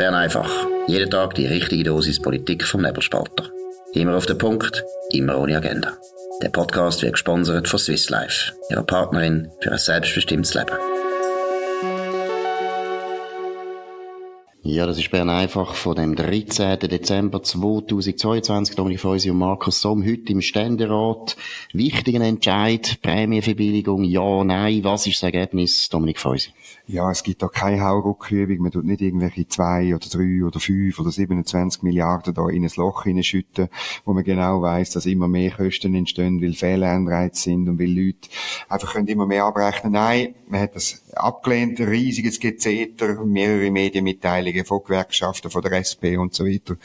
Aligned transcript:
Bern 0.00 0.14
einfach. 0.14 0.50
Jeden 0.86 1.10
Tag 1.10 1.34
die 1.34 1.44
richtige 1.44 1.84
Dosis 1.84 2.22
Politik 2.22 2.64
vom 2.64 2.80
Nebelspalter. 2.80 3.50
Immer 3.92 4.16
auf 4.16 4.24
den 4.24 4.38
Punkt, 4.38 4.82
immer 5.12 5.38
ohne 5.38 5.58
Agenda. 5.58 5.92
Der 6.40 6.48
Podcast 6.48 7.02
wird 7.02 7.12
gesponsert 7.12 7.68
von 7.68 7.78
Swiss 7.78 8.08
Life, 8.08 8.54
ihrer 8.70 8.82
Partnerin 8.82 9.50
für 9.60 9.72
ein 9.72 9.78
selbstbestimmtes 9.78 10.54
Leben. 10.54 10.72
Ja, 14.62 14.86
das 14.86 14.98
ist 14.98 15.10
Bern 15.10 15.28
einfach 15.28 15.74
von 15.74 15.96
dem 15.96 16.16
13. 16.16 16.78
Dezember 16.78 17.42
2022. 17.42 18.76
Dominik 18.76 19.00
Feusi 19.00 19.30
und 19.30 19.38
Markus 19.38 19.82
Somm 19.82 20.02
heute 20.02 20.32
im 20.32 20.40
Ständerat. 20.40 21.36
Wichtigen 21.74 22.22
Entscheid, 22.22 22.98
Prämienverbilligung, 23.02 24.04
ja, 24.04 24.44
nein. 24.44 24.82
Was 24.82 25.06
ist 25.06 25.16
das 25.16 25.24
Ergebnis, 25.24 25.90
Dominik 25.90 26.18
Feusi? 26.18 26.50
Ja, 26.92 27.08
es 27.08 27.22
gibt 27.22 27.40
da 27.40 27.46
keine 27.46 27.82
Hauruckübung. 27.82 28.58
Man 28.58 28.72
tut 28.72 28.84
nicht 28.84 29.00
irgendwelche 29.00 29.46
zwei 29.46 29.94
oder 29.94 30.08
drei 30.08 30.44
oder 30.44 30.58
fünf 30.58 30.98
oder 30.98 31.12
27 31.12 31.84
Milliarden 31.84 32.34
da 32.34 32.48
in 32.48 32.64
ein 32.64 32.70
Loch 32.74 33.04
hineinschütten, 33.04 33.68
wo 34.04 34.12
man 34.12 34.24
genau 34.24 34.60
weiß, 34.60 34.90
dass 34.90 35.06
immer 35.06 35.28
mehr 35.28 35.52
Kosten 35.52 35.94
entstehen, 35.94 36.42
weil 36.42 36.54
Fehlanreize 36.54 37.42
sind 37.42 37.68
und 37.68 37.78
weil 37.78 37.96
Leute 37.96 38.28
einfach 38.68 38.94
können 38.94 39.06
immer 39.06 39.24
mehr 39.24 39.44
abrechnen. 39.44 39.92
Nein, 39.92 40.34
man 40.48 40.62
hat 40.62 40.74
das 40.74 41.00
abgelehnt, 41.14 41.78
ein 41.78 41.88
riesiges 41.88 42.40
Gezeter, 42.40 43.24
mehrere 43.24 43.70
Medienmitteilungen 43.70 44.64
von 44.64 44.82
Gewerkschaften, 44.82 45.50
von 45.50 45.62
der 45.62 45.72
SP 45.78 46.18
und 46.18 46.34
so 46.34 46.44
weiter, 46.44 46.76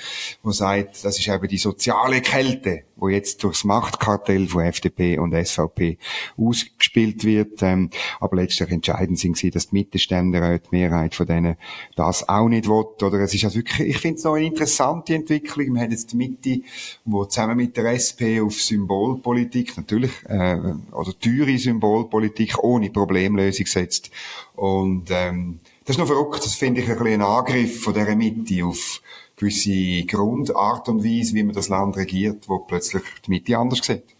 wo 0.43 0.51
sagt, 0.51 1.03
das 1.03 1.17
ist 1.17 1.27
eben 1.27 1.47
die 1.47 1.57
soziale 1.57 2.21
Kälte, 2.21 2.83
wo 2.95 3.09
jetzt 3.09 3.43
durchs 3.43 3.63
Machtkartell 3.63 4.47
von 4.47 4.63
FDP 4.63 5.17
und 5.17 5.33
SVP 5.33 5.97
ausgespielt 6.37 7.23
wird. 7.23 7.61
Ähm, 7.61 7.89
aber 8.19 8.37
letztlich 8.37 8.69
entscheidend 8.69 9.19
sind 9.19 9.37
sie, 9.37 9.49
dass 9.49 9.69
die 9.69 9.75
Mittelstände, 9.95 10.59
die 10.59 10.75
Mehrheit 10.75 11.15
von 11.15 11.25
denen 11.25 11.55
das 11.95 12.27
auch 12.27 12.49
nicht 12.49 12.67
will. 12.67 12.85
Oder 13.01 13.19
es 13.19 13.33
ist 13.33 13.45
also 13.45 13.57
wirklich, 13.57 13.89
ich 13.89 13.97
finde 13.97 14.17
es 14.17 14.23
noch 14.23 14.33
eine 14.33 14.45
interessante 14.45 15.15
Entwicklung. 15.15 15.73
Wir 15.73 15.81
haben 15.81 15.91
jetzt 15.91 16.11
die 16.11 16.17
Mitte, 16.17 16.61
wo 17.05 17.25
zusammen 17.25 17.57
mit 17.57 17.77
der 17.77 17.93
SP 17.95 18.41
auf 18.41 18.61
Symbolpolitik, 18.61 19.77
natürlich, 19.77 20.11
äh, 20.27 20.57
oder 20.91 21.17
teure 21.19 21.57
Symbolpolitik 21.57 22.63
ohne 22.63 22.89
Problemlösung 22.89 23.65
setzt. 23.65 24.11
Und 24.55 25.09
ähm, 25.09 25.59
das 25.85 25.95
ist 25.95 25.99
noch 25.99 26.07
verrückt. 26.07 26.43
Das 26.43 26.55
finde 26.55 26.81
ich 26.81 26.89
ein 26.89 26.97
bisschen 26.97 27.21
ein 27.21 27.27
Angriff 27.27 27.81
von 27.81 27.93
dieser 27.93 28.15
Mitte 28.15 28.65
auf 28.65 29.01
gewisse 29.37 30.05
Grundart 30.05 30.89
und 30.89 31.03
Weise, 31.03 31.33
wie 31.35 31.43
man 31.43 31.55
das 31.55 31.69
Land 31.69 31.97
regiert, 31.97 32.47
wo 32.47 32.59
plötzlich 32.59 33.03
die 33.25 33.31
Mitte 33.31 33.57
anders 33.57 33.79
sieht. 33.85 34.14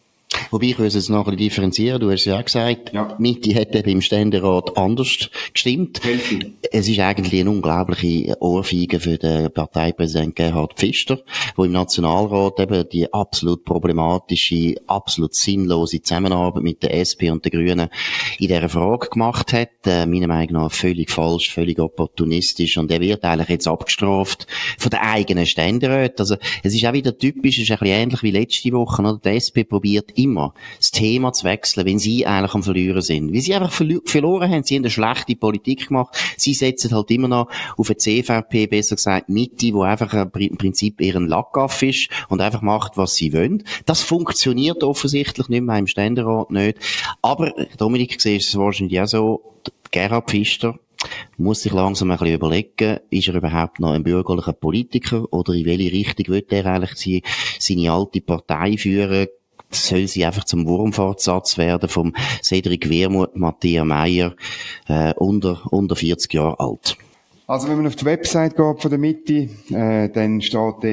Wobei 0.51 0.67
ich 0.67 0.79
muss 0.79 0.95
es 0.95 1.09
noch 1.09 1.19
ein 1.19 1.23
bisschen 1.25 1.37
differenzieren. 1.37 1.99
Du 1.99 2.11
hast 2.11 2.25
ja 2.25 2.39
auch 2.39 2.45
gesagt, 2.45 2.93
ja. 2.93 3.15
Mitte 3.19 3.53
hätte 3.53 3.79
eben 3.79 3.89
im 3.89 4.01
Ständerat 4.01 4.77
anders 4.77 5.29
gestimmt. 5.53 6.01
Richtig. 6.05 6.53
Es 6.71 6.87
ist 6.87 6.99
eigentlich 6.99 7.41
eine 7.41 7.49
unglaubliche 7.49 8.35
Ohrfeige 8.41 8.99
für 8.99 9.17
den 9.17 9.51
Parteipräsidenten 9.51 10.35
Gerhard 10.35 10.73
Pfister, 10.75 11.19
der 11.57 11.65
im 11.65 11.71
Nationalrat 11.71 12.59
eben 12.59 12.89
die 12.89 13.11
absolut 13.13 13.65
problematische, 13.65 14.75
absolut 14.87 15.35
sinnlose 15.35 16.01
Zusammenarbeit 16.01 16.63
mit 16.63 16.83
der 16.83 16.93
SP 16.99 17.29
und 17.31 17.45
den 17.45 17.51
Grünen 17.51 17.89
in 18.39 18.47
dieser 18.47 18.69
Frage 18.69 19.09
gemacht 19.09 19.53
hat. 19.53 19.69
Äh, 19.85 20.05
meiner 20.05 20.27
Meinung 20.27 20.53
nach 20.53 20.71
völlig 20.71 21.09
falsch, 21.11 21.53
völlig 21.53 21.79
opportunistisch 21.79 22.77
und 22.77 22.91
er 22.91 23.01
wird 23.01 23.23
eigentlich 23.23 23.49
jetzt 23.49 23.67
abgestraft 23.67 24.47
von 24.77 24.89
den 24.89 24.99
eigenen 24.99 25.45
Ständeräten. 25.45 26.19
Also 26.19 26.35
es 26.63 26.73
ist 26.73 26.85
auch 26.85 26.93
wieder 26.93 27.17
typisch, 27.17 27.57
es 27.57 27.63
ist 27.63 27.71
ein 27.71 27.77
bisschen 27.79 27.95
ähnlich 27.95 28.23
wie 28.23 28.31
letzte 28.31 28.71
Woche. 28.71 29.01
Oder? 29.01 29.19
Die 29.23 29.29
SP 29.37 29.63
probiert 29.63 30.11
immer, 30.15 30.24
das 30.77 30.91
Thema 30.91 31.33
zu 31.33 31.45
wechseln, 31.45 31.85
wenn 31.85 31.99
sie 31.99 32.25
eigentlich 32.25 32.53
am 32.53 32.63
Verlieren 32.63 33.01
sind. 33.01 33.31
Wie 33.31 33.41
sie 33.41 33.53
einfach 33.53 33.71
verloren 33.71 34.51
haben, 34.51 34.63
sie 34.63 34.75
haben 34.75 34.83
eine 34.83 34.89
schlechte 34.89 35.35
Politik 35.35 35.87
gemacht. 35.87 36.15
Sie 36.37 36.53
setzen 36.53 36.93
halt 36.93 37.11
immer 37.11 37.27
noch 37.27 37.49
auf 37.77 37.89
eine 37.89 37.97
CVP, 37.97 38.67
besser 38.67 38.95
gesagt 38.95 39.29
Mitte, 39.29 39.73
wo 39.73 39.83
einfach 39.83 40.13
im 40.13 40.57
Prinzip 40.57 41.01
ihren 41.01 41.27
Lackaff 41.27 41.81
ist 41.83 42.09
und 42.29 42.41
einfach 42.41 42.61
macht, 42.61 42.97
was 42.97 43.15
sie 43.15 43.33
wollen. 43.33 43.63
Das 43.85 44.01
funktioniert 44.01 44.83
offensichtlich 44.83 45.49
nicht 45.49 45.63
mehr 45.63 45.77
im 45.77 45.87
Ständerat 45.87 46.51
nicht. 46.51 46.79
Aber, 47.21 47.53
Dominik, 47.77 48.19
siehst 48.21 48.49
es 48.49 48.57
wahrscheinlich 48.57 48.99
auch 49.01 49.07
so, 49.07 49.41
Gerhard 49.91 50.29
Pfister, 50.29 50.79
muss 51.37 51.61
sich 51.61 51.71
langsam 51.71 52.11
ein 52.11 52.17
bisschen 52.17 52.35
überlegen, 52.35 52.99
ist 53.09 53.27
er 53.27 53.35
überhaupt 53.35 53.79
noch 53.79 53.91
ein 53.91 54.03
bürgerlicher 54.03 54.53
Politiker 54.53 55.31
oder 55.31 55.53
in 55.53 55.65
welche 55.65 55.91
Richtung 55.91 56.33
wird 56.33 56.51
er 56.51 56.65
eigentlich 56.65 57.23
seine 57.59 57.91
alte 57.91 58.21
Partei 58.21 58.77
führen? 58.77 59.27
Soll 59.75 60.07
sie 60.07 60.25
einfach 60.25 60.43
zum 60.43 60.65
Wurmfortsatz 60.65 61.57
werden 61.57 61.89
vom 61.89 62.13
Cedric 62.41 62.89
Wermuth, 62.89 63.35
Matthias 63.35 63.85
Meyer, 63.85 64.35
äh, 64.87 65.13
unter, 65.15 65.61
unter 65.71 65.95
40 65.95 66.33
Jahre 66.33 66.59
alt. 66.59 66.97
Also 67.47 67.67
wenn 67.67 67.77
man 67.77 67.87
auf 67.87 67.95
die 67.95 68.05
Website 68.05 68.55
geht 68.55 68.81
von 68.81 68.89
der 68.89 68.99
Mitte, 68.99 69.49
äh, 69.69 70.09
dann 70.09 70.41
steht 70.41 70.55
dort 70.57 70.83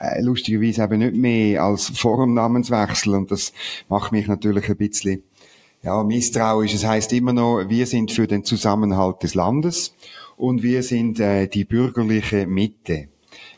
äh, 0.00 0.20
lustigerweise 0.20 0.84
eben 0.84 0.98
nicht 1.00 1.14
mehr 1.14 1.62
als 1.64 1.88
Vornamenswechsel 1.88 3.14
und 3.14 3.30
das 3.30 3.52
macht 3.88 4.12
mich 4.12 4.28
natürlich 4.28 4.68
ein 4.68 4.76
bisschen 4.76 5.24
ja, 5.82 6.02
misstrauisch. 6.02 6.74
Es 6.74 6.84
heißt 6.84 7.12
immer 7.12 7.32
noch, 7.32 7.64
wir 7.68 7.86
sind 7.86 8.12
für 8.12 8.26
den 8.26 8.44
Zusammenhalt 8.44 9.22
des 9.22 9.34
Landes 9.34 9.94
und 10.36 10.62
wir 10.62 10.82
sind 10.82 11.18
äh, 11.20 11.48
die 11.48 11.64
bürgerliche 11.64 12.46
Mitte. 12.46 13.08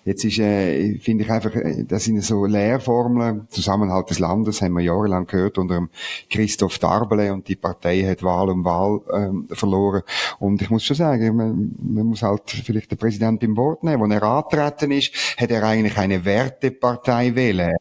Jetzt 0.04 0.24
ist, 0.24 0.38
äh, 0.38 0.98
finde 0.98 1.24
ich 1.24 1.30
einfach, 1.30 1.54
äh, 1.54 1.84
das 1.84 2.04
sind 2.04 2.22
so 2.22 2.46
Lehrformeln, 2.46 3.46
Zusammenhalt 3.48 4.10
des 4.10 4.18
Landes, 4.18 4.62
haben 4.62 4.74
wir 4.74 4.82
jahrelang 4.82 5.26
gehört 5.26 5.58
unter 5.58 5.88
Christoph 6.30 6.78
Darbele 6.78 7.32
und 7.32 7.48
die 7.48 7.56
Partei 7.56 8.02
hat 8.02 8.22
Wahl 8.22 8.48
um 8.50 8.64
Wahl 8.64 9.00
ähm, 9.12 9.48
verloren. 9.50 10.02
Und 10.38 10.62
ich 10.62 10.70
muss 10.70 10.84
schon 10.84 10.96
sagen, 10.96 11.36
man, 11.36 11.74
man 11.78 12.06
muss 12.06 12.22
halt 12.22 12.50
vielleicht 12.50 12.90
den 12.90 12.98
Präsident 12.98 13.42
im 13.42 13.56
Wort 13.56 13.84
nehmen. 13.84 14.02
Wenn 14.02 14.12
er 14.12 14.22
antreten 14.22 14.90
ist, 14.90 15.12
hat 15.38 15.50
er 15.50 15.62
eigentlich 15.64 15.96
eine 15.98 16.24
Wertepartei 16.24 17.34
wählen 17.34 17.76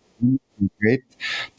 konkret. 0.59 1.03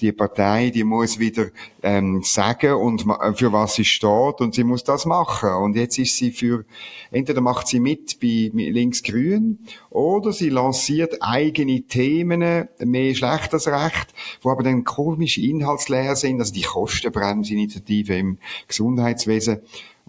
Die 0.01 0.13
Partei, 0.13 0.71
die 0.71 0.85
muss 0.85 1.19
wieder 1.19 1.47
ähm, 1.83 2.23
sagen 2.23 2.75
und 2.75 3.03
für 3.35 3.53
was 3.53 3.75
sie 3.75 3.85
steht 3.85 4.41
und 4.41 4.55
sie 4.55 4.65
muss 4.65 4.85
das 4.85 5.07
machen. 5.07 5.51
Und 5.51 5.77
jetzt 5.77 5.99
ist 5.99 6.17
sie 6.17 6.31
für 6.31 6.65
entweder 7.11 7.41
macht 7.41 7.67
sie 7.67 7.81
mit 7.81 8.21
bei 8.21 8.51
Linksgrün 8.53 9.59
oder 9.91 10.33
sie 10.33 10.51
lanciert 10.51 11.17
eigene 11.21 11.83
Themen, 11.83 12.69
mehr 12.79 13.15
schlecht 13.15 13.53
als 13.53 13.67
recht, 13.67 14.15
wo 14.43 14.51
aber 14.51 14.63
dann 14.63 14.85
komisch 14.85 15.39
inhaltsleer 15.39 16.17
sind, 16.17 16.41
also 16.41 16.53
die 16.53 16.63
Kostenbremsinitiative 16.63 18.15
im 18.15 18.39
Gesundheitswesen 18.69 19.61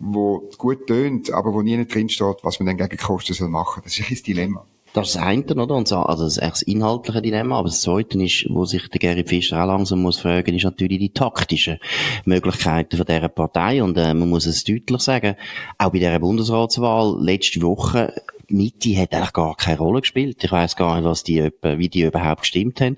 wo 0.01 0.49
gut 0.57 0.87
tönt, 0.87 1.31
aber 1.31 1.53
wo 1.53 1.61
nie 1.61 1.85
drin 1.85 2.09
steht, 2.09 2.37
was 2.43 2.59
man 2.59 2.65
dann 2.65 2.77
gegen 2.77 2.97
Kosten 2.97 3.33
soll 3.33 3.49
machen. 3.49 3.81
Das 3.83 3.97
ist 3.97 4.09
ein 4.09 4.23
Dilemma. 4.23 4.65
Das 4.93 5.07
ist 5.07 5.15
das 5.15 5.23
eine, 5.23 5.45
oder? 5.55 5.75
Und 5.75 5.87
so, 5.87 5.97
also 5.97 6.25
das 6.25 6.35
das 6.35 6.61
inhaltliche 6.63 7.21
Dilemma. 7.21 7.59
Aber 7.59 7.69
das 7.69 7.81
zweite 7.81 8.21
ist, 8.21 8.45
wo 8.49 8.65
sich 8.65 8.89
der 8.89 8.99
Gary 8.99 9.23
Fischer 9.25 9.63
auch 9.63 9.67
langsam 9.67 10.01
muss 10.01 10.19
fragen, 10.19 10.53
ist 10.53 10.65
natürlich 10.65 10.99
die 10.99 11.13
taktischen 11.13 11.77
Möglichkeiten 12.25 12.97
von 12.97 13.05
dieser 13.05 13.29
Partei. 13.29 13.81
Und 13.81 13.97
äh, 13.97 14.13
man 14.13 14.29
muss 14.29 14.45
es 14.45 14.65
deutlich 14.65 15.01
sagen, 15.01 15.35
auch 15.77 15.91
bei 15.91 15.99
dieser 15.99 16.19
Bundesratswahl 16.19 17.17
letzte 17.23 17.61
Woche 17.61 18.13
Mitte 18.51 18.97
hat 18.97 19.13
eigentlich 19.13 19.33
gar 19.33 19.55
keine 19.55 19.77
Rolle 19.77 20.01
gespielt. 20.01 20.43
Ich 20.43 20.51
weiß 20.51 20.75
gar 20.75 20.95
nicht, 20.95 21.05
was 21.05 21.23
die, 21.23 21.49
wie 21.61 21.89
die 21.89 22.01
überhaupt 22.01 22.41
gestimmt 22.41 22.81
haben. 22.81 22.97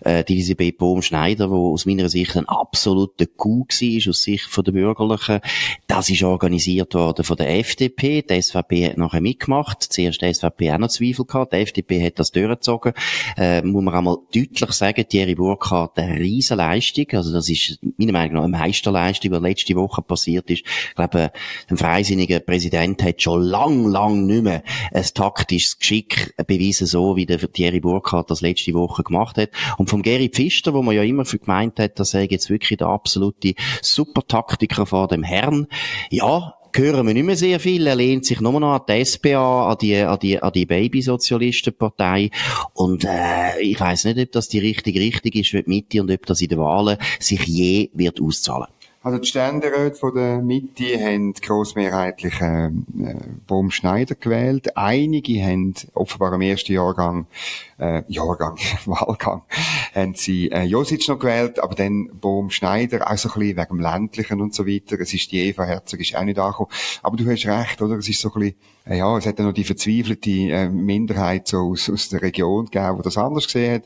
Äh, 0.00 0.24
die 0.24 0.34
Elisabeth 0.34 0.78
Bohm-Schneider, 0.78 1.50
wo 1.50 1.72
aus 1.72 1.86
meiner 1.86 2.08
Sicht 2.08 2.36
ein 2.36 2.48
absoluter 2.48 3.26
Coup 3.26 3.68
war, 3.68 4.10
aus 4.10 4.22
Sicht 4.22 4.48
der 4.56 4.72
Bürgerlichen, 4.72 5.40
das 5.86 6.10
ist 6.10 6.22
organisiert 6.22 6.94
worden 6.94 7.24
von 7.24 7.36
der 7.36 7.58
FDP. 7.58 8.22
Die 8.22 8.40
SVP 8.40 8.90
hat 8.90 8.98
nachher 8.98 9.20
mitgemacht. 9.20 9.82
Zuerst 9.82 10.22
die 10.22 10.32
SVP 10.32 10.72
auch 10.72 10.78
noch 10.78 10.88
Zweifel 10.88 11.24
gehabt. 11.24 11.52
Die 11.52 11.56
FDP 11.56 12.04
hat 12.04 12.18
das 12.18 12.30
durchgezogen. 12.30 12.92
Äh, 13.36 13.62
muss 13.62 13.82
man 13.82 13.94
einmal 13.94 14.18
deutlich 14.34 14.72
sagen, 14.72 15.08
Thierry 15.08 15.34
Burkhardt 15.34 15.98
eine 15.98 16.18
riesen 16.18 16.58
Leistung. 16.58 17.06
Also 17.12 17.32
das 17.32 17.48
ist 17.48 17.78
meiner 17.96 18.12
Meinung 18.12 18.34
nach 18.34 18.44
eine 18.44 18.58
Meisterleistung, 18.58 19.32
was 19.32 19.42
letzte 19.42 19.74
Woche 19.74 20.02
passiert 20.02 20.50
ist. 20.50 20.64
Ich 20.64 20.94
glaube, 20.94 21.32
ein 21.68 21.76
freisinniger 21.76 22.40
Präsident 22.40 23.02
hat 23.02 23.22
schon 23.22 23.42
lang, 23.42 23.86
lang 23.86 24.26
nicht 24.26 24.42
mehr 24.42 24.62
ein 24.92 25.04
taktisches 25.14 25.78
Geschick 25.78 26.34
beweisen, 26.46 26.86
so 26.86 27.16
wie 27.16 27.26
der 27.26 27.38
Thierry 27.38 27.80
Burkhardt 27.80 28.30
das 28.30 28.40
letzte 28.40 28.74
Woche 28.74 29.02
gemacht 29.02 29.38
hat. 29.38 29.50
Und 29.76 29.90
vom 29.90 30.02
Gary 30.02 30.28
Pfister, 30.28 30.74
wo 30.74 30.82
man 30.82 30.94
ja 30.94 31.02
immer 31.02 31.24
für 31.24 31.38
gemeint 31.38 31.78
hat, 31.78 31.98
dass 31.98 32.14
er 32.14 32.30
jetzt 32.30 32.50
wirklich 32.50 32.78
der 32.78 32.88
absolute 32.88 33.54
Supertaktiker 33.82 34.86
vor 34.86 35.08
dem 35.08 35.22
Herrn. 35.22 35.66
Ja, 36.10 36.54
hören 36.74 37.06
wir 37.06 37.14
nicht 37.14 37.24
mehr 37.24 37.36
sehr 37.36 37.60
viel. 37.60 37.86
Er 37.86 37.96
lehnt 37.96 38.24
sich 38.24 38.40
nur 38.40 38.58
noch 38.60 38.74
an 38.74 38.82
die 38.88 39.04
SPA, 39.04 39.70
an 39.70 39.78
die, 39.80 39.96
an 39.96 40.18
die, 40.18 40.40
an 40.40 40.52
die 40.52 40.66
Babysozialistenpartei. 40.66 42.30
Und 42.74 43.04
äh, 43.04 43.60
ich 43.60 43.78
weiß 43.78 44.04
nicht, 44.04 44.18
ob 44.18 44.32
das 44.32 44.48
die 44.48 44.58
richtige 44.58 45.00
Richtung 45.00 45.32
ist 45.32 45.50
für 45.50 45.62
die 45.62 45.70
Mitte 45.70 46.00
und 46.00 46.10
ob 46.10 46.26
das 46.26 46.40
in 46.40 46.48
den 46.48 46.58
Wahlen 46.58 46.98
sich 47.18 47.44
je 47.46 47.90
wird 47.94 48.20
auszahlen. 48.20 48.68
Also 49.00 49.18
die 49.18 49.28
Ständeräte 49.28 49.94
von 49.96 50.14
der 50.14 50.42
Mitte 50.42 50.98
haben 50.98 51.32
grossmehrheitlich 51.32 52.40
äh, 52.40 52.70
Baum 53.46 53.70
Schneider 53.70 54.16
gewählt. 54.16 54.76
Einige 54.76 55.40
haben 55.44 55.74
offenbar 55.94 56.32
im 56.32 56.40
ersten 56.40 56.72
Jahrgang, 56.72 57.26
äh, 57.78 58.02
Jahrgang, 58.08 58.58
Wahlgang, 58.86 59.42
haben 59.94 60.14
sie 60.14 60.50
äh, 60.50 60.64
Josic 60.64 61.08
noch 61.08 61.18
gewählt, 61.18 61.58
aber 61.58 61.74
dann 61.74 62.10
Baum 62.20 62.50
Schneider, 62.50 63.10
auch 63.10 63.16
so 63.16 63.28
ein 63.28 63.40
bisschen 63.40 63.56
wegen 63.56 63.68
dem 63.68 63.80
Ländlichen 63.80 64.40
und 64.40 64.54
so 64.54 64.66
weiter. 64.66 64.98
Es 65.00 65.14
ist 65.14 65.30
die 65.32 65.40
Eva 65.48 65.64
Herzog, 65.64 66.00
ist 66.00 66.16
auch 66.16 66.24
nicht 66.24 66.38
angekommen. 66.38 66.70
Aber 67.02 67.16
du 67.16 67.30
hast 67.30 67.46
recht, 67.46 67.80
oder? 67.82 67.96
Es 67.96 68.08
ist 68.08 68.20
so 68.20 68.32
ein 68.32 68.40
bisschen 68.40 68.56
ja, 68.94 69.18
es 69.18 69.26
hat 69.26 69.38
ja 69.38 69.44
noch 69.44 69.52
die 69.52 69.64
verzweifelte 69.64 70.30
äh, 70.30 70.68
Minderheit 70.68 71.46
so 71.46 71.58
aus, 71.58 71.90
aus 71.90 72.08
der 72.08 72.22
Region 72.22 72.66
gegeben, 72.66 72.96
die 72.96 73.02
das 73.02 73.18
anders 73.18 73.46
gesehen 73.46 73.74
hat. 73.74 73.82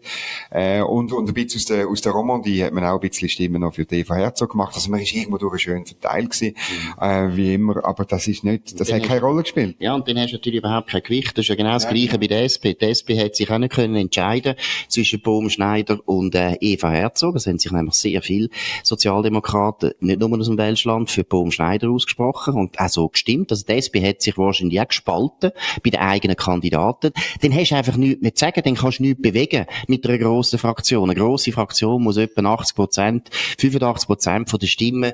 Äh, 0.50 0.82
und, 0.82 1.12
und 1.12 1.28
ein 1.28 1.34
bisschen 1.34 1.58
aus 1.58 1.64
der, 1.64 1.88
aus 1.88 2.00
der 2.02 2.12
Romandie 2.12 2.62
hat 2.62 2.72
man 2.72 2.84
auch 2.84 3.00
ein 3.02 3.08
bisschen 3.08 3.28
Stimmen 3.28 3.62
noch 3.62 3.74
für 3.74 3.84
die 3.84 4.00
Eva 4.00 4.14
Herzog 4.14 4.52
gemacht. 4.52 4.74
Also 4.74 4.90
man 4.90 5.00
ist 5.00 5.12
irgendwo 5.12 5.38
durch 5.38 5.62
schön 5.62 5.84
verteilt 5.86 6.30
gewesen, 6.30 6.54
mhm. 7.00 7.04
äh, 7.04 7.36
wie 7.36 7.54
immer. 7.54 7.84
Aber 7.84 8.04
das 8.04 8.28
ist 8.28 8.44
nicht, 8.44 8.78
das 8.78 8.92
hat 8.92 9.02
keine 9.02 9.20
Rolle 9.20 9.42
gespielt. 9.42 9.76
Ja, 9.80 9.94
und 9.94 10.06
dann 10.06 10.18
hast 10.18 10.30
du 10.30 10.36
natürlich 10.36 10.60
überhaupt 10.60 10.90
kein 10.90 11.02
Gewicht. 11.02 11.36
Das 11.36 11.44
ist 11.44 11.48
ja 11.48 11.56
genau 11.56 11.72
das 11.72 11.84
ja, 11.84 11.90
Gleiche 11.90 12.12
ja. 12.12 12.18
bei 12.18 12.26
der 12.28 12.44
SP. 12.46 12.74
Die 12.74 12.86
SP 12.86 13.18
hat 13.18 13.34
sich 13.34 13.50
auch 13.50 13.58
nicht 13.58 13.74
können 13.82 13.96
entscheiden 13.96 14.55
zwischen 14.88 15.20
Bohm 15.20 15.50
Schneider 15.50 15.99
und 16.06 16.34
äh, 16.34 16.56
Eva 16.61 16.90
Herzog. 16.90 17.37
Es 17.37 17.46
haben 17.46 17.58
sich 17.58 17.73
nämlich 17.73 17.94
sehr 17.94 18.23
viele 18.23 18.49
Sozialdemokraten, 18.82 19.93
nicht 20.00 20.20
nur 20.20 20.38
aus 20.38 20.46
dem 20.46 20.58
Welschland, 20.58 21.11
für 21.11 21.25
Bohm 21.25 21.50
Schneider 21.50 21.90
ausgesprochen 21.90 22.55
und 22.55 22.79
auch 22.79 22.88
so 22.88 23.08
gestimmt. 23.08 23.50
Also 23.50 23.64
die 23.67 23.73
SP 23.75 24.02
hat 24.06 24.23
sich 24.23 24.38
wahrscheinlich 24.38 24.81
auch 24.81 24.88
gespalten 24.88 25.50
bei 25.82 25.90
den 25.90 26.00
eigenen 26.00 26.37
Kandidaten, 26.37 27.12
dann 27.40 27.55
hast 27.55 27.70
du 27.70 27.76
einfach 27.76 27.96
nichts 27.96 28.23
mehr 28.23 28.34
zu 28.34 28.40
sagen, 28.40 28.62
dann 28.64 28.75
kannst 28.75 28.99
du 28.99 29.02
nichts 29.02 29.23
bewegen 29.23 29.67
mit 29.88 30.06
einer 30.06 30.19
grossen 30.19 30.58
Fraktion. 30.58 31.11
Eine 31.11 31.19
grosse 31.19 31.52
Fraktion 31.52 32.02
muss 32.02 32.17
etwa 32.17 32.43
80 32.43 32.76
Prozent, 32.76 33.31
85 33.58 34.06
Prozent 34.06 34.50
von 34.50 34.61
der 34.61 34.67
Stimmen 34.67 35.12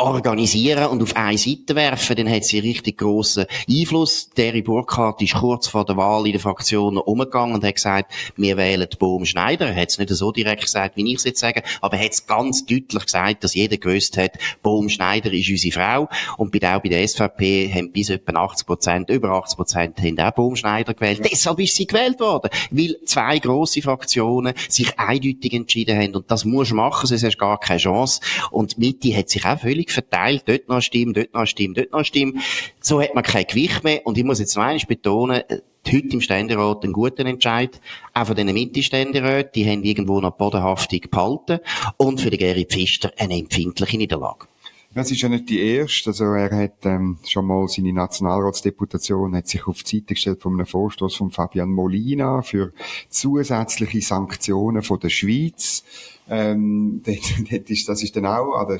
organisieren 0.00 0.86
und 0.86 1.02
auf 1.02 1.16
eine 1.16 1.38
Seite 1.38 1.74
werfen, 1.74 2.16
dann 2.16 2.30
hat 2.30 2.44
sie 2.44 2.58
richtig 2.58 2.98
grossen 2.98 3.46
Einfluss. 3.68 4.30
Terry 4.30 4.62
Burkhardt 4.62 5.22
ist 5.22 5.34
kurz 5.34 5.68
vor 5.68 5.84
der 5.84 5.96
Wahl 5.96 6.26
in 6.26 6.32
der 6.32 6.40
Fraktion 6.40 6.98
umgegangen 6.98 7.54
und 7.54 7.64
hat 7.64 7.74
gesagt, 7.74 8.12
wir 8.36 8.56
wählen 8.56 8.88
Bohm 8.98 9.24
Schneider. 9.24 9.68
Er 9.68 9.76
hat 9.76 9.90
es 9.90 9.98
nicht 9.98 10.10
so 10.10 10.32
direkt 10.32 10.62
gesagt, 10.62 10.96
wie 10.96 11.10
ich 11.10 11.18
es 11.18 11.24
jetzt 11.24 11.40
sage, 11.40 11.62
aber 11.80 11.96
er 11.96 12.04
hat 12.04 12.12
es 12.12 12.26
ganz 12.26 12.64
deutlich 12.64 13.04
gesagt, 13.04 13.44
dass 13.44 13.54
jeder 13.54 13.76
gewusst 13.76 14.16
hat, 14.16 14.32
Bohm 14.62 14.88
Schneider 14.88 15.32
ist 15.32 15.48
unsere 15.48 15.72
Frau. 15.72 16.08
Und 16.36 16.52
bei, 16.52 16.58
auch 16.74 16.82
bei 16.82 16.88
der 16.88 17.06
SVP 17.06 17.72
haben 17.72 17.92
bis 17.92 18.10
etwa 18.10 18.40
80 18.40 18.66
Prozent, 18.66 19.10
über 19.10 19.30
80 19.30 19.56
Prozent 19.56 19.98
haben 19.98 20.18
auch 20.18 20.32
Bohm 20.32 20.56
Schneider 20.56 20.94
gewählt. 20.94 21.20
Deshalb 21.30 21.60
ist 21.60 21.76
sie 21.76 21.86
gewählt 21.86 22.20
worden. 22.20 22.50
Weil 22.70 22.96
zwei 23.04 23.38
grosse 23.38 23.82
Fraktionen 23.82 24.54
sich 24.68 24.98
eindeutig 24.98 25.52
entschieden 25.52 25.98
haben. 25.98 26.14
Und 26.14 26.30
das 26.30 26.44
musst 26.44 26.70
du 26.70 26.74
machen, 26.74 27.06
sonst 27.06 27.24
hast 27.24 27.34
du 27.34 27.38
gar 27.38 27.58
keine 27.58 27.80
Chance. 27.80 28.20
Und 28.50 28.78
Mitte 28.78 29.16
hat 29.16 29.28
sich 29.28 29.44
auch 29.44 29.58
völlig 29.58 29.89
verteilt, 29.92 30.44
dort 30.46 30.68
noch 30.68 30.80
Stimme, 30.80 31.12
dort 31.12 31.34
noch 31.34 31.46
Stimme, 31.46 31.74
dort 31.74 31.92
noch 31.92 32.04
Stimme. 32.04 32.34
So 32.80 33.00
hat 33.00 33.14
man 33.14 33.24
kein 33.24 33.46
Gewicht 33.46 33.84
mehr. 33.84 34.06
Und 34.06 34.18
ich 34.18 34.24
muss 34.24 34.40
jetzt 34.40 34.56
noch 34.56 34.64
einmal 34.64 34.84
betonen, 34.86 35.42
heute 35.86 36.08
im 36.08 36.20
Ständerat 36.20 36.84
einen 36.84 36.92
guten 36.92 37.26
Entscheid. 37.26 37.80
Auch 38.14 38.26
von 38.26 38.36
diesen 38.36 38.52
Mitte-Ständeräten, 38.52 39.52
die 39.54 39.68
haben 39.68 39.84
irgendwo 39.84 40.20
noch 40.20 40.36
Bodenhaftung 40.36 41.00
gehalten. 41.00 41.60
Und 41.96 42.20
für 42.20 42.30
den 42.30 42.38
Gary 42.38 42.66
Pfister 42.68 43.12
eine 43.18 43.38
empfindliche 43.38 43.96
Niederlage. 43.96 44.46
Das 44.92 45.12
ist 45.12 45.22
ja 45.22 45.28
nicht 45.28 45.48
die 45.48 45.60
erste. 45.60 46.10
Also 46.10 46.24
er 46.24 46.50
hat 46.50 46.84
ähm, 46.84 47.18
schon 47.24 47.46
mal 47.46 47.68
seine 47.68 47.92
Nationalratsdeputation 47.92 49.36
hat 49.36 49.46
sich 49.46 49.68
auf 49.68 49.84
die 49.84 49.98
Seite 49.98 50.14
gestellt 50.14 50.42
von 50.42 50.54
einem 50.54 50.66
Vorstoß 50.66 51.14
von 51.14 51.30
Fabian 51.30 51.70
Molina 51.70 52.42
für 52.42 52.72
zusätzliche 53.08 54.00
Sanktionen 54.00 54.82
von 54.82 54.98
der 54.98 55.10
Schweiz 55.10 55.84
ähm, 56.30 57.02
dort, 57.06 57.50
dort 57.50 57.70
ist, 57.70 57.88
das 57.88 58.02
ist 58.02 58.16
dann 58.16 58.26
auch 58.26 58.54
an 58.54 58.68
der 58.68 58.78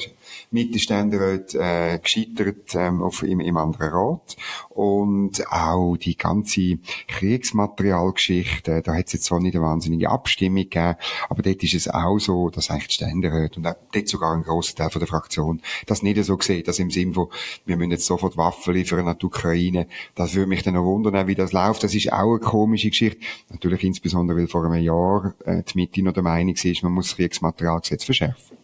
Mittelständerat 0.51 1.55
äh, 1.55 1.99
gescheitert 1.99 2.75
ähm, 2.75 3.03
auf, 3.03 3.23
im, 3.23 3.41
im 3.41 3.57
anderen 3.57 3.91
Rat. 3.91 4.37
Und 4.71 5.47
auch 5.51 5.97
die 5.97 6.17
ganze 6.17 6.79
Kriegsmaterialgeschichte, 7.09 8.83
da 8.83 8.95
hat 8.95 9.07
es 9.09 9.15
jetzt 9.15 9.25
zwar 9.25 9.41
nicht 9.41 9.57
eine 9.57 9.65
wahnsinnige 9.65 10.09
Abstimmung 10.09 10.63
gegeben, 10.63 10.95
aber 11.29 11.43
dort 11.43 11.63
ist 11.63 11.75
es 11.75 11.89
auch 11.89 12.19
so, 12.19 12.51
dass 12.51 12.71
eigentlich 12.71 12.89
die 12.89 12.95
Ständerat 12.95 13.57
und 13.57 13.67
auch 13.67 13.77
dort 13.93 14.09
sogar 14.09 14.33
ein 14.35 14.43
grosser 14.43 14.77
Teil 14.77 14.91
von 14.91 15.01
der 15.01 15.09
Fraktion 15.09 15.61
das 15.87 16.03
nicht 16.03 16.23
so 16.25 16.39
sieht, 16.41 16.69
dass 16.69 16.79
im 16.79 16.91
Sinn 16.91 17.15
von, 17.15 17.29
wir 17.67 17.77
müssen 17.77 17.91
jetzt 17.91 18.07
sofort 18.07 18.37
Waffen 18.37 18.75
liefern 18.75 19.09
an 19.09 19.17
die 19.21 19.27
Ukraine. 19.27 19.87
Das 20.15 20.35
würde 20.35 20.49
mich 20.49 20.63
dann 20.63 20.75
noch 20.75 20.85
wundern, 20.85 21.27
wie 21.27 21.35
das 21.35 21.53
läuft. 21.53 21.83
Das 21.83 21.95
ist 21.95 22.13
auch 22.13 22.31
eine 22.31 22.39
komische 22.39 22.91
Geschichte. 22.91 23.21
Natürlich 23.51 23.85
insbesondere, 23.85 24.39
weil 24.39 24.49
vor 24.49 24.65
einem 24.65 24.83
Jahr 24.83 25.35
äh, 25.45 25.63
die 25.63 25.79
Mitte 25.79 26.03
noch 26.03 26.13
der 26.13 26.23
Meinung 26.23 26.55
ist, 26.55 26.83
man 26.83 26.93
muss 26.93 27.17
Kriegs 27.17 27.40
Materialgesetz 27.41 28.05
verschärfen. 28.05 28.60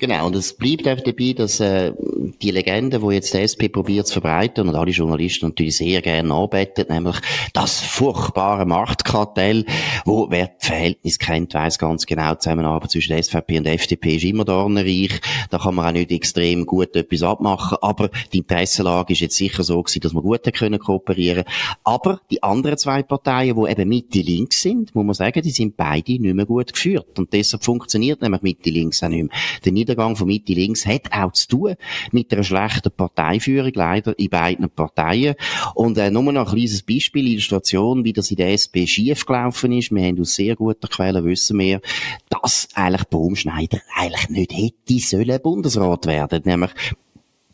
Genau, 0.00 0.26
und 0.26 0.34
es 0.34 0.54
bleibt 0.54 0.88
einfach 0.88 1.04
dabei, 1.04 1.34
dass 1.34 1.60
äh, 1.60 1.92
die 2.42 2.50
Legende, 2.50 3.00
wo 3.00 3.12
jetzt 3.12 3.32
der 3.32 3.42
SP 3.46 3.70
probiert 3.70 4.08
zu 4.08 4.14
verbreiten 4.14 4.68
und 4.68 4.74
alle 4.74 4.90
Journalisten 4.90 5.46
natürlich 5.46 5.76
sehr 5.76 6.02
gerne 6.02 6.34
anbeten, 6.34 6.86
nämlich 6.88 7.16
das 7.52 7.80
furchtbare 7.80 8.66
Machtkartell, 8.66 9.64
wo 10.04 10.26
wer 10.30 10.48
das 10.48 10.66
Verhältnis 10.66 11.18
kennt, 11.20 11.54
weiß 11.54 11.78
ganz 11.78 12.06
genau, 12.06 12.32
die 12.32 12.38
Zusammenarbeit 12.38 12.90
zwischen 12.90 13.12
der 13.12 13.22
SVP 13.22 13.58
und 13.58 13.64
der 13.64 13.74
FDP 13.74 14.16
ist 14.16 14.24
immer 14.24 14.44
dornenreich. 14.44 15.20
Da 15.50 15.58
kann 15.58 15.76
man 15.76 15.86
auch 15.86 15.92
nicht 15.92 16.10
extrem 16.10 16.66
gut 16.66 16.96
etwas 16.96 17.22
abmachen, 17.22 17.78
aber 17.80 18.10
die 18.32 18.38
Interessenlage 18.38 19.12
ist 19.12 19.20
jetzt 19.20 19.36
sicher 19.36 19.62
so 19.62 19.80
gewesen, 19.80 20.00
dass 20.00 20.12
wir 20.12 20.22
gut 20.22 20.42
können 20.54 20.80
kooperieren. 20.80 21.44
Aber 21.84 22.20
die 22.32 22.42
anderen 22.42 22.78
zwei 22.78 23.04
Parteien, 23.04 23.56
die 23.56 23.70
eben 23.70 23.88
Mitte 23.88 24.20
links 24.20 24.60
sind, 24.60 24.92
muss 24.94 25.04
man 25.04 25.14
sagen, 25.14 25.40
die 25.40 25.50
sind 25.50 25.76
beide 25.76 26.20
nicht 26.20 26.34
mehr 26.34 26.46
gut 26.46 26.72
geführt 26.72 27.16
und 27.18 27.32
deshalb 27.32 27.64
funktioniert 27.64 28.22
nämlich 28.22 28.42
Mitte 28.42 28.70
links 28.70 29.00
auch 29.02 29.08
nicht 29.08 29.30
mehr. 29.30 29.83
Niedergang 29.84 30.16
von 30.16 30.26
Mitte 30.26 30.54
links 30.54 30.86
hat 30.86 31.12
auch 31.12 31.32
zu 31.32 31.48
tun 31.48 31.74
mit 32.10 32.32
einer 32.32 32.42
schlechten 32.42 32.90
Parteiführung, 32.90 33.72
leider 33.74 34.18
in 34.18 34.30
beiden 34.30 34.70
Parteien. 34.70 35.34
Und 35.74 35.98
äh, 35.98 36.10
nur 36.10 36.32
noch 36.32 36.46
ein 36.46 36.54
kleines 36.54 36.82
Beispiel, 36.82 37.28
Illustration, 37.28 38.04
wie 38.04 38.14
das 38.14 38.30
in 38.30 38.36
der 38.36 38.52
SP 38.56 38.86
schief 38.86 39.26
gelaufen 39.26 39.72
ist. 39.72 39.90
Wir 39.90 40.06
haben 40.06 40.20
aus 40.20 40.34
sehr 40.34 40.56
guter 40.56 40.88
Quelle 40.88 41.24
wissen 41.24 41.58
wir, 41.58 41.80
dass 42.30 42.68
eigentlich 42.74 43.04
Baumschneider 43.04 43.80
eigentlich 43.94 44.30
nicht 44.30 44.52
hätte 44.52 44.98
sollen 45.00 45.42
Bundesrat 45.42 46.06
werden. 46.06 46.42
Nämlich 46.44 46.70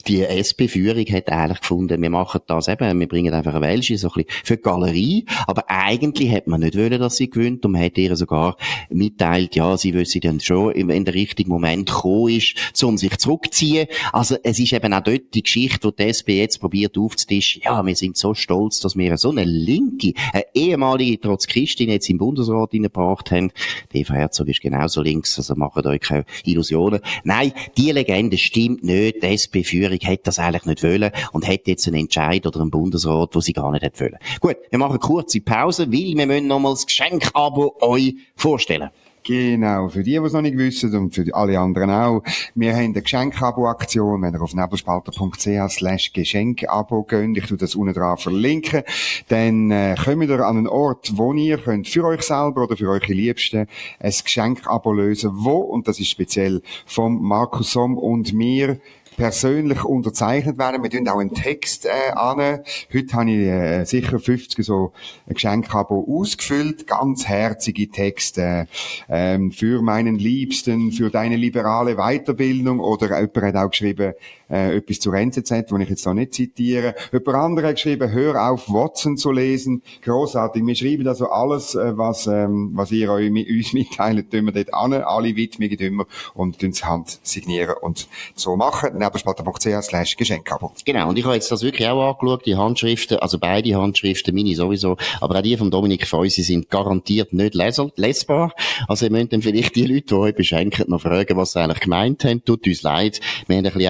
die 0.06 0.23
SP-Führung 0.23 1.05
hat 1.06 1.29
eigentlich 1.29 1.61
gefunden, 1.61 2.00
wir 2.00 2.11
machen 2.11 2.41
das 2.47 2.69
eben, 2.69 2.99
wir 2.99 3.08
bringen 3.08 3.35
einfach 3.35 3.55
eine 3.55 3.67
Welsche 3.67 3.97
so 3.99 4.08
ein 4.08 4.25
bisschen 4.25 4.44
für 4.44 4.56
die 4.56 4.62
Galerie, 4.62 5.25
aber 5.47 5.64
eigentlich 5.69 6.31
hat 6.31 6.47
man 6.47 6.61
nicht 6.61 6.76
wollen, 6.76 7.00
dass 7.00 7.17
sie 7.17 7.31
gewinnt 7.31 7.64
und 7.64 7.73
man 7.73 7.82
hat 7.82 7.99
ihr 7.99 8.17
sogar 8.17 8.56
mitteilt, 8.88 9.56
ja, 9.56 9.76
sie 9.76 9.94
wüsste 9.94 10.20
dann 10.20 10.41
schon, 10.41 10.75
wenn 10.88 11.05
der 11.05 11.14
richtige 11.14 11.50
Moment 11.50 11.91
gekommen 11.91 12.35
ist, 12.35 12.82
um 12.82 12.99
sich 12.99 13.17
zurückzuziehen. 13.19 13.87
Also 14.12 14.37
es 14.43 14.58
ist 14.58 14.73
eben 14.73 14.93
auch 14.93 15.02
dort 15.02 15.35
die 15.35 15.43
Geschichte, 15.43 15.91
die 15.91 15.97
die 15.97 16.08
SP 16.08 16.29
jetzt 16.41 16.58
probiert 16.61 16.97
aufzutischen, 16.97 17.62
ja, 17.64 17.85
wir 17.85 17.97
sind 17.97 18.17
so 18.17 18.35
stolz, 18.35 18.81
dass 18.81 18.97
wir 18.97 19.17
so 19.17 19.31
eine 19.31 19.44
linke, 19.44 20.12
eine 20.32 20.44
ehemalige 20.55 21.20
Trotzkistin 21.20 21.91
jetzt 21.91 22.08
im 22.08 22.19
Bundesrat 22.19 22.70
hineingebracht 22.73 23.31
haben. 23.31 23.52
Die 23.93 24.00
Eva 24.00 24.14
Herzog 24.14 24.49
ist 24.49 24.61
genauso 24.61 25.02
links, 25.02 25.38
also 25.38 25.55
macht 25.55 25.85
euch 25.87 26.00
keine 26.00 26.25
Illusionen. 26.44 27.00
Nein, 27.25 27.52
die 27.76 27.91
Legende 27.93 28.38
stimmt 28.38 28.85
nicht, 28.85 29.23
die 29.23 29.26
SP-Führung 29.26 29.89
Regierung 29.90 30.10
hätte 30.10 30.25
das 30.25 30.38
eigentlich 30.38 30.66
nicht 30.66 30.82
wollen 30.82 31.10
und 31.32 31.46
hätte 31.46 31.70
jetzt 31.70 31.87
einen 31.87 32.00
Entscheid 32.00 32.46
oder 32.46 32.60
einen 32.60 32.70
Bundesrat, 32.70 33.34
wo 33.34 33.40
sie 33.40 33.52
gar 33.52 33.70
nicht 33.73 33.82
hätte 33.82 34.00
wollen. 34.00 34.18
Gut, 34.40 34.56
wir 34.70 34.78
machen 34.78 34.92
eine 34.92 34.99
kurze 34.99 35.40
Pause, 35.40 35.90
weil 35.92 36.16
wir 36.16 36.26
müssen 36.26 36.47
nochmal 36.47 36.73
das 36.73 36.87
Geschenkabo 36.87 37.76
euch 37.80 38.14
vorstellen. 38.37 38.90
Genau, 39.23 39.88
für 39.88 40.02
die, 40.02 40.12
die 40.12 40.16
es 40.16 40.32
noch 40.32 40.40
nicht 40.40 40.56
wissen 40.56 40.97
und 40.97 41.14
für 41.14 41.26
alle 41.35 41.59
anderen 41.59 41.90
auch. 41.90 42.23
Wir 42.54 42.73
haben 42.75 42.85
eine 42.85 43.02
Geschenkabo-Aktion, 43.02 44.23
wenn 44.23 44.35
ihr 44.35 44.40
auf 44.40 44.54
nebelspalter.ch 44.54 45.68
slash 45.68 46.12
Geschenkabo 46.14 47.02
geht, 47.02 47.37
ich 47.37 47.47
tu 47.47 47.56
das 47.56 47.75
unten 47.75 47.92
dran 47.92 48.16
verlinken, 48.16 48.82
dann 49.28 49.70
äh, 49.70 49.94
kommt 50.02 50.28
ihr 50.28 50.40
an 50.40 50.56
einen 50.56 50.66
Ort, 50.66 51.12
wo 51.16 51.35
ihr 51.35 51.59
könnt 51.59 51.87
für 51.87 52.04
euch 52.04 52.23
selber 52.23 52.62
oder 52.62 52.78
für 52.78 52.88
eure 52.88 53.12
Liebsten 53.12 53.66
ein 53.99 54.14
Geschenkabo 54.25 54.92
lösen, 54.92 55.30
wo, 55.35 55.59
und 55.59 55.87
das 55.87 56.00
ist 56.00 56.09
speziell 56.09 56.62
vom 56.87 57.23
Markus 57.23 57.73
Somm 57.73 57.99
und 57.99 58.32
mir, 58.32 58.80
persönlich 59.20 59.84
unterzeichnet 59.84 60.56
werden. 60.56 60.82
Wir 60.82 60.88
tun 60.88 61.06
auch 61.06 61.18
einen 61.18 61.34
Text 61.34 61.84
äh, 61.84 62.12
an. 62.14 62.60
Heute 62.90 63.12
habe 63.12 63.30
ich 63.30 63.46
äh, 63.46 63.84
sicher 63.84 64.18
50 64.18 64.64
so 64.64 64.94
Geschenkabo 65.28 66.06
ausgefüllt, 66.08 66.86
ganz 66.86 67.26
herzige 67.26 67.90
Texte 67.90 68.66
ähm, 69.10 69.52
für 69.52 69.82
meinen 69.82 70.14
Liebsten, 70.16 70.90
für 70.90 71.10
deine 71.10 71.36
liberale 71.36 71.96
Weiterbildung 71.96 72.80
oder 72.80 73.20
jemand 73.20 73.36
hat 73.42 73.56
auch 73.56 73.70
geschrieben, 73.70 74.14
äh, 74.50 74.76
etwas 74.76 75.00
zur 75.00 75.14
NZZ, 75.14 75.71
wo 75.71 75.78
ich 75.78 75.88
jetzt 75.88 76.07
da 76.07 76.14
nicht 76.14 76.35
zitiere. 76.35 76.95
Jemand 77.12 77.37
andere 77.37 77.69
hat 77.69 77.76
geschrieben, 77.76 78.11
hör 78.11 78.50
auf, 78.50 78.69
Watson 78.69 79.16
zu 79.16 79.30
lesen. 79.30 79.83
Großartig. 80.02 80.66
Wir 80.66 80.75
schreiben 80.75 81.07
also 81.07 81.28
alles, 81.30 81.75
äh, 81.75 81.97
was, 81.97 82.26
ähm, 82.26 82.71
was 82.75 82.90
ihr 82.92 83.11
euch, 83.11 83.30
uns 83.30 83.73
mitteilt, 83.73 84.30
tun 84.30 84.47
wir 84.47 84.52
dort 84.52 84.75
an, 84.75 84.92
alle 84.92 85.37
Widmungen 85.37 85.76
tun 85.76 85.97
wir 85.97 86.07
und 86.35 86.59
tun 86.59 86.73
sie 86.73 86.85
Hand 86.85 87.19
signieren 87.23 87.76
und 87.80 88.09
so 88.35 88.57
machen. 88.57 88.99
Nebelspalter.ch 88.99 89.83
slash 89.83 90.16
Geschenkabo. 90.16 90.73
Genau. 90.85 91.09
Und 91.09 91.19
ich 91.19 91.25
habe 91.25 91.35
jetzt 91.35 91.50
das 91.50 91.62
wirklich 91.62 91.88
auch 91.88 92.11
angeschaut, 92.11 92.47
die 92.47 92.57
Handschriften, 92.57 93.19
also 93.19 93.38
beide 93.38 93.75
Handschriften, 93.75 94.35
meine 94.35 94.54
sowieso, 94.54 94.97
aber 95.21 95.38
auch 95.38 95.42
die 95.42 95.57
von 95.57 95.71
Dominik 95.71 96.07
Feusi 96.07 96.42
sind 96.42 96.71
garantiert 96.71 97.33
nicht 97.33 97.54
lesbar. 97.54 98.52
Also 98.88 99.07
ihr 99.07 99.12
müsst 99.12 99.33
dann 99.33 99.42
vielleicht 99.42 99.76
die 99.76 99.87
Leute, 99.87 100.07
die 100.07 100.14
euch 100.14 100.35
beschenken, 100.35 100.87
noch 100.88 101.02
fragen, 101.02 101.37
was 101.37 101.52
sie 101.52 101.61
eigentlich 101.61 101.80
gemeint 101.80 102.25
haben. 102.25 102.45
Tut 102.45 102.66
uns 102.66 102.83
leid. 102.83 103.21
Wir 103.47 103.57
haben 103.57 103.66
ein 103.66 103.73
bisschen 103.73 103.88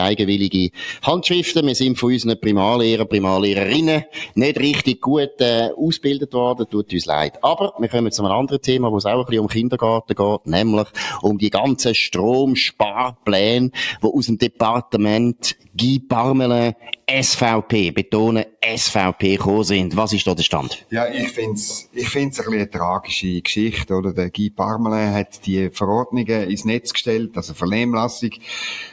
eigenwillige 0.51 0.71
Handschriften. 1.03 1.67
Wir 1.67 1.75
sind 1.75 1.99
von 1.99 2.13
unseren 2.13 2.41
Primarlehrer, 2.41 3.05
Primarlehrerinnen 3.05 4.05
nicht 4.35 4.59
richtig 4.59 5.01
gut 5.01 5.41
äh, 5.41 5.71
ausgebildet 5.77 6.33
worden. 6.33 6.67
Tut 6.71 6.93
uns 6.93 7.07
leid. 7.07 7.43
Aber 7.43 7.75
wir 7.79 7.89
kommen 7.89 8.11
zu 8.13 8.25
einem 8.25 8.33
anderen 8.33 8.63
Thema, 8.63 8.91
wo 8.91 8.97
es 8.97 9.07
auch 9.07 9.21
ein 9.21 9.27
bisschen 9.27 9.41
um 9.41 9.49
Kindergarten 9.49 10.15
geht, 10.15 10.47
nämlich 10.47 10.89
um 11.23 11.39
die 11.39 11.51
ganzen 11.51 11.95
Stromsparpläne, 11.95 13.71
die 14.03 14.07
aus 14.07 14.27
dem 14.27 14.39
Departement 14.39 15.57
Guy 15.77 16.01
Parmelin 16.01 16.75
SVP, 17.11 17.91
betonen 17.91 18.45
SVP 18.63 19.37
gekommen 19.37 19.65
sind. 19.65 19.97
Was 19.97 20.13
ist 20.13 20.27
da 20.29 20.35
der 20.35 20.45
Stand? 20.45 20.87
Ja, 20.91 21.09
ich 21.09 21.29
find's, 21.31 21.89
ich 21.93 22.09
find's 22.09 22.39
ein 22.39 22.45
bisschen 22.45 22.61
eine 22.61 22.71
tragische 22.71 23.41
Geschichte, 23.43 23.95
oder? 23.95 24.13
Der 24.13 24.31
Guy 24.31 24.51
Parmelin 24.51 25.13
hat 25.13 25.45
die 25.45 25.71
Verordnungen 25.71 26.49
ins 26.49 26.65
Netz 26.65 26.93
gestellt, 26.93 27.37
also 27.37 27.53
Vernehmlassung, 27.53 28.31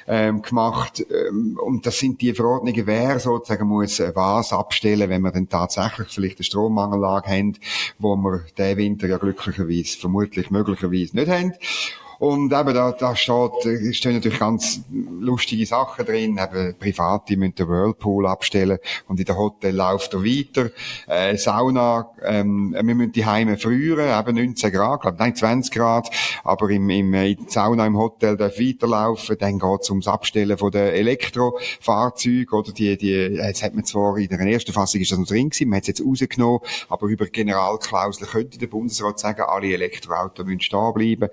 ähm, 0.08 0.42
gemacht, 0.42 1.06
ähm, 1.12 1.60
und 1.64 1.86
das 1.86 2.00
sind 2.00 2.20
die 2.22 2.34
Verordnungen, 2.34 2.88
wer 2.88 3.20
sozusagen 3.20 3.68
muss 3.68 4.00
was 4.00 4.52
abstellen, 4.52 5.10
wenn 5.10 5.22
wir 5.22 5.32
dann 5.32 5.48
tatsächlich 5.48 6.08
vielleicht 6.10 6.40
eine 6.40 6.44
Strommangellage 6.46 7.30
haben, 7.30 7.58
wo 8.00 8.16
wir 8.16 8.46
den 8.58 8.78
Winter 8.78 9.08
ja 9.08 9.18
glücklicherweise, 9.18 9.98
vermutlich 9.98 10.50
möglicherweise 10.50 11.16
nicht 11.16 11.30
haben. 11.30 11.54
Und 12.20 12.52
eben, 12.52 12.74
da, 12.74 12.92
da 12.92 13.16
steht, 13.16 13.66
äh, 13.66 13.94
stehen 13.94 14.14
natürlich 14.16 14.40
ganz 14.40 14.82
lustige 14.92 15.66
Sachen 15.66 16.06
drin. 16.06 16.40
Eben, 16.42 16.76
Private 16.78 17.38
müssen 17.38 17.56
den 17.56 17.68
Whirlpool 17.68 18.28
abstellen 18.28 18.80
und 19.08 19.20
in 19.20 19.26
der 19.26 19.38
Hotel 19.38 19.76
läuft 19.76 20.14
er 20.14 20.24
weiter. 20.24 20.72
Äh, 21.08 21.38
Sauna, 21.38 22.10
ähm, 22.24 22.74
wir 22.74 22.96
müssen 22.96 23.12
die 23.12 23.26
Heime 23.26 23.58
frieren, 23.58 24.20
eben 24.20 24.36
19 24.36 24.72
Grad, 24.72 25.02
glaub, 25.02 25.20
nein, 25.20 25.36
20 25.36 25.74
Grad. 25.74 26.10
Aber 26.44 26.70
im, 26.70 26.90
im, 26.90 27.14
in 27.14 27.48
Sauna 27.48 27.86
im 27.86 27.98
Hotel 27.98 28.38
darf 28.38 28.60
weiterlaufen. 28.60 29.38
Dann 29.38 29.60
geht's 29.60 29.90
ums 29.90 30.08
Abstellen 30.08 30.58
von 30.58 30.72
den 30.72 30.88
Elektrofahrzeugen, 30.88 32.52
oder 32.52 32.72
die, 32.72 32.98
die, 32.98 33.12
jetzt 33.12 33.64
hat 33.64 33.76
man 33.76 33.86
zwar 33.86 34.18
in 34.18 34.28
der 34.28 34.40
ersten 34.40 34.74
Fassung 34.74 35.02
ist 35.02 35.12
das 35.12 35.20
noch 35.20 35.28
drin 35.28 35.50
gewesen, 35.50 35.70
man 35.70 35.78
hat 35.78 35.84
es 35.84 35.88
jetzt 35.88 36.06
rausgenommen, 36.06 36.60
aber 36.90 37.08
über 37.08 37.26
Generalklausel 37.26 38.28
könnte 38.28 38.58
der 38.58 38.68
Bundesrat 38.68 39.20
sagen, 39.20 39.42
alle 39.42 39.74
Elektroautos 39.74 40.46
müssen 40.46 40.62
stehen 40.62 40.94
bleiben. 40.94 41.30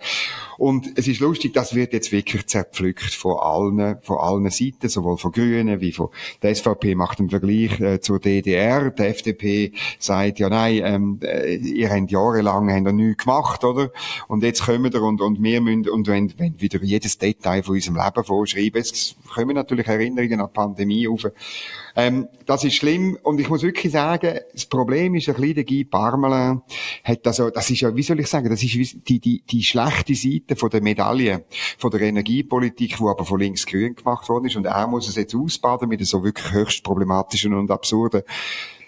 Und 0.58 0.73
und 0.74 0.98
es 0.98 1.06
ist 1.06 1.20
lustig, 1.20 1.54
das 1.54 1.76
wird 1.76 1.92
jetzt 1.92 2.10
wirklich 2.10 2.46
zerpflückt 2.46 3.14
von 3.14 3.36
allen, 3.38 3.98
von 4.02 4.18
allen 4.18 4.50
Seiten, 4.50 4.88
sowohl 4.88 5.18
von 5.18 5.30
Grünen 5.30 5.80
wie 5.80 5.92
von 5.92 6.08
der 6.42 6.52
SVP 6.52 6.96
macht 6.96 7.20
einen 7.20 7.30
Vergleich 7.30 7.78
äh, 7.78 8.00
zur 8.00 8.18
DDR. 8.18 8.90
Der 8.90 9.10
FDP 9.10 9.70
sagt, 10.00 10.40
ja 10.40 10.48
nein, 10.48 10.82
ähm, 10.84 11.20
äh, 11.22 11.54
ihr 11.54 11.90
habt 11.90 12.10
jahrelang 12.10 12.72
habt 12.72 12.86
ihr 12.88 12.92
nichts 12.92 13.22
gemacht, 13.22 13.62
oder? 13.62 13.92
Und 14.26 14.42
jetzt 14.42 14.64
kommen 14.64 14.92
wir 14.92 15.00
und, 15.00 15.20
und 15.20 15.40
wir 15.40 15.60
müssen, 15.60 15.88
und 15.88 16.08
wenn, 16.08 16.36
wenn 16.38 16.60
wieder 16.60 16.82
jedes 16.82 17.18
Detail 17.18 17.62
von 17.62 17.76
unserem 17.76 17.96
Leben 17.96 18.24
vorschreiben, 18.24 18.80
es 18.80 19.14
kommen 19.32 19.54
natürlich 19.54 19.86
Erinnerungen 19.86 20.40
an 20.40 20.48
die 20.48 20.54
Pandemie 20.54 21.06
auf. 21.06 21.30
Ähm, 21.96 22.26
das 22.46 22.64
ist 22.64 22.74
schlimm 22.74 23.16
und 23.22 23.40
ich 23.40 23.48
muss 23.48 23.62
wirklich 23.62 23.92
sagen, 23.92 24.40
das 24.52 24.66
Problem 24.66 25.14
ist 25.14 25.28
ein 25.28 25.36
bisschen, 25.36 25.54
der 25.54 25.64
Guy 25.64 25.84
Parmelin 25.84 26.62
hat 27.04 27.26
also, 27.26 27.50
das 27.50 27.70
ist 27.70 27.80
ja, 27.80 27.94
wie 27.94 28.02
soll 28.02 28.18
ich 28.18 28.26
sagen, 28.26 28.50
das 28.50 28.62
ist 28.62 29.08
die, 29.08 29.20
die, 29.20 29.42
die 29.48 29.62
schlechte 29.62 30.14
Seite 30.14 30.56
von 30.64 30.70
der 30.70 30.82
Medaille, 30.82 31.44
von 31.76 31.90
der 31.90 32.00
Energiepolitik, 32.00 32.96
die 32.96 33.04
aber 33.04 33.24
von 33.24 33.38
links-grün 33.38 33.94
gemacht 33.94 34.28
worden 34.30 34.46
ist 34.46 34.56
und 34.56 34.64
er 34.64 34.86
muss 34.86 35.08
es 35.08 35.16
jetzt 35.16 35.34
ausbaden 35.34 35.90
mit 35.90 36.04
so 36.06 36.24
wirklich 36.24 36.52
höchst 36.52 36.82
problematischen 36.82 37.52
und 37.52 37.70
absurden 37.70 38.22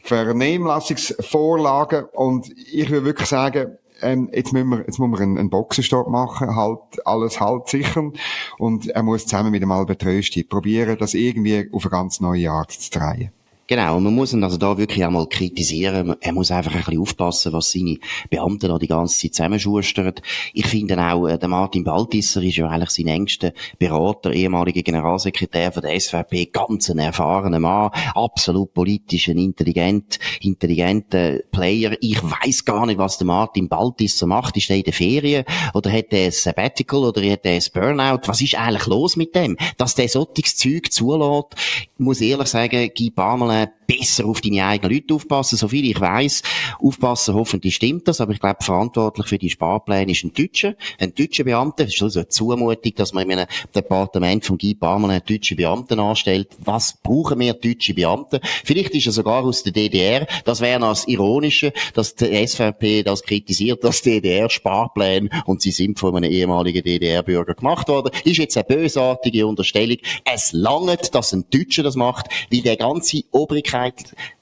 Vernehmlassungsvorlagen 0.02 2.06
und 2.14 2.50
ich 2.72 2.88
würde 2.88 3.04
wirklich 3.04 3.28
sagen, 3.28 3.76
ähm, 4.00 4.30
jetzt 4.32 4.52
müssen 4.52 4.68
wir, 4.68 4.84
jetzt 4.86 4.98
muss 4.98 5.10
man 5.10 5.20
einen, 5.20 5.38
einen 5.38 5.50
Boxenstopp 5.50 6.08
machen, 6.08 6.54
halt, 6.54 6.80
alles 7.04 7.40
halt 7.40 7.68
sichern. 7.68 8.12
Und 8.58 8.88
er 8.88 9.02
muss 9.02 9.24
zusammen 9.24 9.50
mit 9.50 9.62
dem 9.62 9.72
Albert 9.72 10.04
Rösti 10.04 10.44
probieren, 10.44 10.98
das 10.98 11.14
irgendwie 11.14 11.68
auf 11.72 11.84
eine 11.84 11.90
ganz 11.90 12.20
neue 12.20 12.50
Art 12.50 12.72
zu 12.72 12.90
drehen. 12.90 13.32
Genau, 13.68 13.96
und 13.96 14.04
man 14.04 14.14
muss 14.14 14.32
ihn 14.32 14.44
also 14.44 14.58
da 14.58 14.78
wirklich 14.78 15.04
einmal 15.04 15.26
kritisieren. 15.26 16.14
Er 16.20 16.32
muss 16.32 16.52
einfach 16.52 16.72
ein 16.72 16.84
bisschen 16.84 17.00
aufpassen, 17.00 17.52
was 17.52 17.72
seine 17.72 17.98
Beamten 18.30 18.68
da 18.68 18.78
die 18.78 18.86
ganze 18.86 19.18
Zeit 19.18 19.34
zusammenschustern. 19.34 20.14
Ich 20.54 20.68
finde 20.68 20.96
auch, 21.02 21.26
äh, 21.26 21.36
der 21.36 21.48
Martin 21.48 21.82
Baltisser 21.82 22.42
ist 22.42 22.58
ja 22.58 22.68
eigentlich 22.68 22.90
sein 22.90 23.08
engster 23.08 23.52
Berater, 23.80 24.32
ehemaliger 24.32 24.82
Generalsekretär 24.82 25.72
von 25.72 25.82
der 25.82 25.98
SVP, 25.98 26.46
ganz 26.46 26.90
ein 26.90 26.98
erfahrener 26.98 27.58
Mann, 27.58 27.90
absolut 28.14 28.72
politisch, 28.72 29.28
ein 29.28 29.38
intelligent, 29.38 30.20
intelligenter 30.42 31.40
Player. 31.50 31.96
Ich 32.00 32.22
weiß 32.22 32.64
gar 32.64 32.86
nicht, 32.86 32.98
was 32.98 33.18
der 33.18 33.26
Martin 33.26 33.68
Baltisser 33.68 34.26
macht. 34.26 34.56
Ist 34.56 34.70
er 34.70 34.76
in 34.76 34.84
der 34.84 34.92
Ferien? 34.92 35.44
Oder 35.74 35.90
hat 35.90 36.12
er 36.12 36.26
ein 36.26 36.30
Sabbatical? 36.30 37.00
Oder 37.00 37.32
hat 37.32 37.44
er 37.44 37.54
ein 37.54 37.62
Burnout? 37.74 38.20
Was 38.26 38.40
ist 38.40 38.54
eigentlich 38.54 38.86
los 38.86 39.16
mit 39.16 39.34
dem? 39.34 39.56
Dass 39.76 39.96
der 39.96 40.08
solches 40.08 40.54
Zeug 40.54 40.92
zulässt, 40.92 41.56
muss 41.98 42.20
ehrlich 42.20 42.48
sagen, 42.48 42.90
gibt 42.94 43.16
Barmel 43.16 43.55
äh, 43.62 43.66
besser 43.86 44.26
auf 44.26 44.40
deine 44.40 44.64
eigenen 44.66 44.94
Leute 44.94 45.14
aufpassen. 45.14 45.56
So 45.56 45.68
viel 45.68 45.88
ich 45.88 46.00
weiß, 46.00 46.42
aufpassen, 46.80 47.34
hoffentlich 47.34 47.76
stimmt 47.76 48.08
das, 48.08 48.20
aber 48.20 48.32
ich 48.32 48.40
glaube, 48.40 48.62
verantwortlich 48.62 49.26
für 49.26 49.38
die 49.38 49.50
Sparpläne 49.50 50.12
ist 50.12 50.24
ein 50.24 50.32
Deutscher, 50.32 50.74
ein 50.98 51.14
deutscher 51.14 51.44
Beamter. 51.44 51.84
Es 51.84 51.94
ist 51.94 52.02
also 52.02 52.20
eine 52.20 52.28
Zumutung, 52.28 52.94
dass 52.94 53.12
man 53.12 53.30
in 53.30 53.38
einem 53.38 53.48
Departement 53.74 54.44
von 54.44 54.58
Guy 54.58 54.74
Barmann 54.74 55.10
einen 55.10 55.22
deutschen 55.26 55.56
Beamten 55.56 56.00
anstellt. 56.00 56.48
Was 56.58 56.98
brauchen 57.02 57.38
wir 57.40 57.54
deutsche 57.54 57.94
Beamte? 57.94 58.40
Vielleicht 58.64 58.94
ist 58.94 59.06
er 59.06 59.12
sogar 59.12 59.44
aus 59.44 59.62
der 59.62 59.72
DDR. 59.72 60.26
Das 60.44 60.60
wäre 60.60 60.80
noch 60.80 60.90
das 60.90 61.06
Ironische, 61.08 61.72
dass 61.94 62.14
die 62.14 62.46
SVP 62.46 63.02
das 63.02 63.22
kritisiert, 63.22 63.84
dass 63.84 64.02
DDR-Sparpläne 64.02 65.30
und 65.46 65.62
sie 65.62 65.70
sind 65.70 65.98
von 65.98 66.16
einem 66.16 66.30
ehemaligen 66.30 66.82
DDR-Bürger 66.82 67.54
gemacht 67.54 67.88
worden. 67.88 68.10
Ist 68.24 68.38
jetzt 68.38 68.56
eine 68.56 68.64
bösartige 68.64 69.46
Unterstellung. 69.46 69.98
Es 70.24 70.52
langt, 70.52 71.14
dass 71.14 71.32
ein 71.32 71.44
Deutscher 71.50 71.82
das 71.82 71.96
macht, 71.96 72.26
wie 72.50 72.62
der 72.62 72.76
ganze 72.76 73.22
Obrigkeit, 73.30 73.75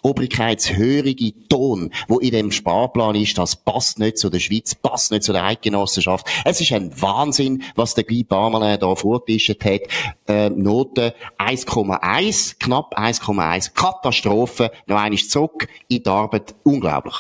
obrigkeitshörige 0.03 1.33
Ton, 1.49 1.91
wo 2.09 2.19
in 2.19 2.31
dem 2.31 2.53
Sparplan 2.53 3.15
ist, 3.15 3.39
das 3.39 3.57
passt 3.57 3.99
nicht 3.99 4.19
zu 4.19 4.31
der 4.31 4.41
Schweiz, 4.41 4.75
passt 4.75 5.11
nicht 5.11 5.23
zu 5.25 5.33
der 5.33 5.45
Eidgenossenschaft. 5.45 6.27
Es 6.45 6.61
ist 6.61 6.73
ein 6.73 6.91
Wahnsinn, 7.01 7.63
was 7.75 7.95
der 7.95 8.05
Guy 8.05 8.25
Barmelin 8.25 8.79
da 8.79 8.95
vorgetischt 8.95 9.65
hat. 9.65 9.81
Äh, 10.27 10.51
Note 10.51 11.15
1,1, 11.39 12.59
knapp 12.59 12.99
1,1, 12.99 13.73
Katastrophe, 13.75 14.71
noch 14.87 14.99
einmal 15.01 15.19
zurück 15.19 15.69
in 15.89 16.03
die 16.03 16.09
Arbeit, 16.09 16.55
unglaublich. 16.63 17.15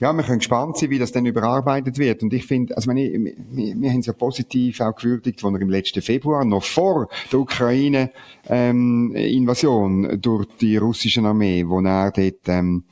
Ja, 0.00 0.12
wir 0.12 0.22
können 0.22 0.38
gespannt 0.38 0.76
sein, 0.76 0.90
wie 0.90 1.00
das 1.00 1.10
dann 1.10 1.26
überarbeitet 1.26 1.98
wird. 1.98 2.22
Und 2.22 2.32
ich 2.32 2.46
finde, 2.46 2.76
also 2.76 2.88
meine, 2.88 3.00
wir, 3.02 3.74
wir 3.80 3.90
haben 3.90 3.98
es 3.98 4.06
ja 4.06 4.12
positiv 4.12 4.80
auch 4.80 4.94
gewürdigt, 4.94 5.44
als 5.44 5.54
er 5.54 5.60
im 5.60 5.70
letzten 5.70 6.02
Februar, 6.02 6.44
noch 6.44 6.62
vor 6.62 7.08
der 7.32 7.40
Ukraine-Invasion 7.40 10.10
ähm, 10.10 10.20
durch 10.20 10.46
die 10.60 10.76
russische 10.76 11.20
Armee, 11.22 11.64
wo 11.66 11.80
er 11.80 12.12
dort 12.12 12.46
ähm, 12.46 12.84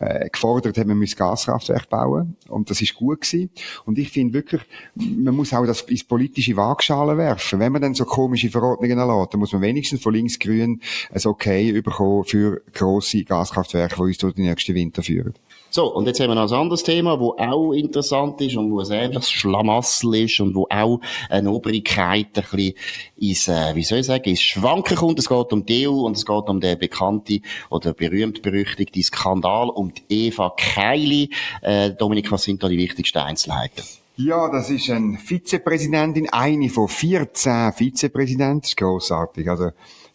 äh, 0.00 0.28
gefordert 0.28 0.76
hat, 0.76 0.86
man 0.86 0.98
müsse 0.98 1.14
Gaskraftwerk 1.14 1.88
bauen. 1.88 2.36
Und 2.48 2.70
das 2.70 2.82
ist 2.82 2.94
gut 2.94 3.20
gewesen. 3.20 3.50
Und 3.84 3.98
ich 3.98 4.10
finde 4.10 4.34
wirklich, 4.34 4.62
man 4.94 5.36
muss 5.36 5.52
auch 5.52 5.66
das 5.66 5.82
ins 5.82 6.04
politische 6.04 6.56
Waagschale 6.56 7.16
werfen. 7.16 7.60
Wenn 7.60 7.72
man 7.72 7.82
dann 7.82 7.94
so 7.94 8.04
komische 8.04 8.50
Verordnungen 8.50 8.98
erlässt, 8.98 9.34
dann 9.34 9.40
muss 9.40 9.52
man 9.52 9.62
wenigstens 9.62 10.02
von 10.02 10.14
links-grün 10.14 10.80
ein 11.12 11.24
Okay 11.24 11.80
bekommen 11.80 12.24
für 12.24 12.62
grosse 12.72 13.24
Gaskraftwerke, 13.24 13.96
die 13.96 14.02
uns 14.02 14.18
durch 14.18 14.34
den 14.34 14.46
nächsten 14.46 14.74
Winter 14.74 15.02
führen. 15.02 15.34
So, 15.72 15.94
und 15.94 16.06
jetzt 16.06 16.18
haben 16.18 16.30
wir 16.30 16.34
noch 16.34 16.50
ein 16.50 16.58
anderes 16.58 16.82
Thema, 16.82 17.20
wo 17.20 17.36
auch 17.38 17.72
interessant 17.72 18.40
ist 18.40 18.56
und 18.56 18.72
wo 18.72 18.80
ein 18.80 18.90
ähnliches 18.90 19.30
Schlamassel 19.30 20.16
ist 20.16 20.40
und 20.40 20.52
wo 20.56 20.66
auch 20.68 21.00
eine 21.28 21.52
Obrigkeit 21.52 22.26
ein 22.34 22.42
bisschen 22.42 22.74
ins, 23.16 23.46
äh, 23.46 23.76
wie 23.76 23.84
soll 23.84 23.98
ich 23.98 24.06
sagen, 24.06 24.28
ins 24.28 24.42
Schwanken 24.42 24.96
kommt. 24.96 25.20
Es 25.20 25.28
geht 25.28 25.52
um 25.52 25.64
die 25.64 25.86
EU 25.86 26.00
und 26.00 26.16
es 26.16 26.26
geht 26.26 26.48
um 26.48 26.60
den 26.60 26.76
bekannten 26.76 27.42
oder 27.70 27.94
berühmt-berüchtigten 27.94 29.04
Skandal 29.04 29.68
um 29.68 29.92
die 29.94 30.26
Eva 30.26 30.52
Keili. 30.56 31.30
Äh, 31.62 31.92
Dominik, 31.92 32.32
was 32.32 32.42
sind 32.42 32.60
da 32.64 32.68
die 32.68 32.78
wichtigsten 32.78 33.18
Einzelheiten? 33.18 33.84
Ja, 34.16 34.50
das 34.50 34.70
ist 34.70 34.90
eine 34.90 35.18
Vizepräsidentin, 35.18 36.28
eine 36.30 36.68
von 36.68 36.88
14 36.88 37.72
Vizepräsidenten. 37.74 38.62
Das 38.62 38.70
ist 38.70 38.76
grossartig. 38.76 39.48
Also, 39.48 39.70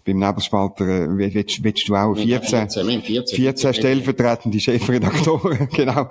beim 0.06 0.20
Nebelspalter, 0.20 0.88
äh, 0.88 1.18
willst, 1.18 1.64
willst 1.64 1.90
du 1.90 1.96
auch 1.96 2.14
14, 2.14 2.70
14, 2.70 3.02
14, 3.02 3.36
14 3.36 3.74
stellvertretende 3.74 4.60
Chefredaktoren, 4.60 5.68
genau. 5.74 6.08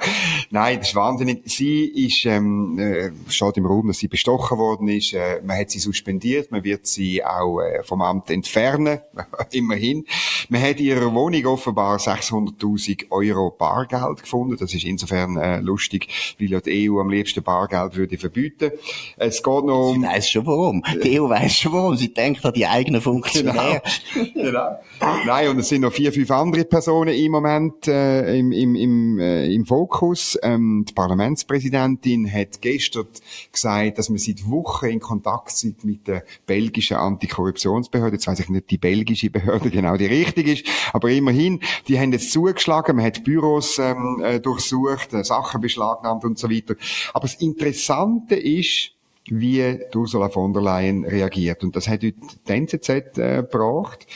Nein, 0.51 0.79
das 0.81 0.89
ist 0.89 0.95
wahnsinnig. 0.97 1.43
Sie 1.45 1.85
ist, 1.85 2.27
ähm, 2.27 2.77
äh, 2.79 3.11
steht 3.29 3.57
im 3.57 3.67
Raum, 3.67 3.87
dass 3.87 3.99
sie 3.99 4.09
bestochen 4.09 4.59
worden 4.59 4.89
ist. 4.89 5.13
Äh, 5.13 5.41
man 5.45 5.59
hat 5.59 5.71
sie 5.71 5.79
suspendiert, 5.79 6.51
man 6.51 6.65
wird 6.65 6.87
sie 6.89 7.25
auch 7.25 7.61
äh, 7.61 7.85
vom 7.85 8.03
Amt 8.03 8.31
entfernen, 8.31 8.99
immerhin. 9.53 10.07
Man 10.49 10.61
hat 10.61 10.81
in 10.81 10.87
ihrer 10.87 11.15
Wohnung 11.15 11.47
offenbar 11.47 11.99
600.000 11.99 13.11
Euro 13.11 13.51
Bargeld 13.51 14.23
gefunden. 14.23 14.57
Das 14.59 14.75
ist 14.75 14.85
insofern 14.85 15.37
äh, 15.37 15.61
lustig, 15.61 16.09
weil 16.41 16.51
ja 16.51 16.61
die 16.61 16.91
EU 16.91 16.99
am 16.99 17.11
liebsten 17.11 17.45
Bargeld 17.45 17.95
würde 17.95 18.19
verbieten. 18.19 18.73
Es 19.17 19.41
geht 19.43 19.65
noch 19.65 19.91
um... 19.91 20.01
Sie 20.01 20.07
weiss 20.07 20.29
schon 20.29 20.47
warum. 20.47 20.83
Die 21.05 21.21
EU 21.21 21.29
weiss 21.29 21.57
schon 21.57 21.73
warum. 21.73 21.97
Sie 21.97 22.13
denkt 22.13 22.45
an 22.45 22.53
die 22.53 22.67
eigenen 22.67 23.01
Funktionäre. 23.01 23.55
Genau. 23.55 23.84
genau. 24.35 24.79
Nein, 25.27 25.49
und 25.49 25.59
es 25.59 25.69
sind 25.69 25.83
noch 25.83 25.93
vier, 25.93 26.13
fünf 26.13 26.31
andere 26.31 26.65
Personen 26.65 27.15
im 27.15 27.33
Moment 27.33 27.87
äh, 27.87 28.39
im, 28.39 28.53
im, 28.53 28.75
im, 28.75 29.19
äh, 29.19 29.53
im 29.53 29.67
Fokus. 29.67 30.39
Ähm, 30.43 30.85
die 30.89 30.93
Parlamentspräsidentin 30.95 32.31
hat 32.31 32.61
gestern 32.61 33.07
gesagt, 33.53 33.99
dass 33.99 34.09
man 34.09 34.19
seit 34.19 34.49
Wochen 34.49 34.87
in 34.87 35.01
Kontakt 35.01 35.51
sind 35.51 35.85
mit 35.85 36.09
der 36.09 36.25
belgischen 36.47 36.97
Antikorruptionsbehörde. 36.97 38.17
Jetzt 38.17 38.27
weiss 38.27 38.41
ich 38.41 38.49
nicht, 38.49 38.71
die 38.71 38.79
belgische 38.79 39.31
Behörde 39.31 39.71
genau 39.71 39.97
die 39.97 40.07
richtige 40.07 40.53
ist, 40.53 40.67
aber 40.93 41.11
immerhin, 41.11 41.61
die 41.89 41.99
haben 41.99 42.13
jetzt 42.13 42.33
zugeschlagen, 42.33 42.97
man 42.97 43.05
hat 43.05 43.25
Büros 43.25 43.79
ähm, 43.79 44.23
äh, 44.25 44.41
durchsucht, 44.41 45.13
äh, 45.13 45.25
Sachen 45.25 45.61
beschlagnahmt 45.61 46.25
und 46.25 46.39
so 46.39 46.51
weiter. 46.51 46.75
Aber 47.13 47.27
das 47.27 47.35
Interessante 47.35 48.37
ist, 48.37 48.94
wie 49.29 49.79
Ursula 49.95 50.29
von 50.29 50.53
der 50.53 50.63
Leyen 50.63 51.05
reagiert. 51.05 51.65
Und 51.65 51.77
das 51.77 51.89
hat 51.89 52.03
heute 52.03 52.13
die 52.13 52.53
NZZ 52.53 52.89
äh, 53.19 53.37
gebracht. 53.37 54.07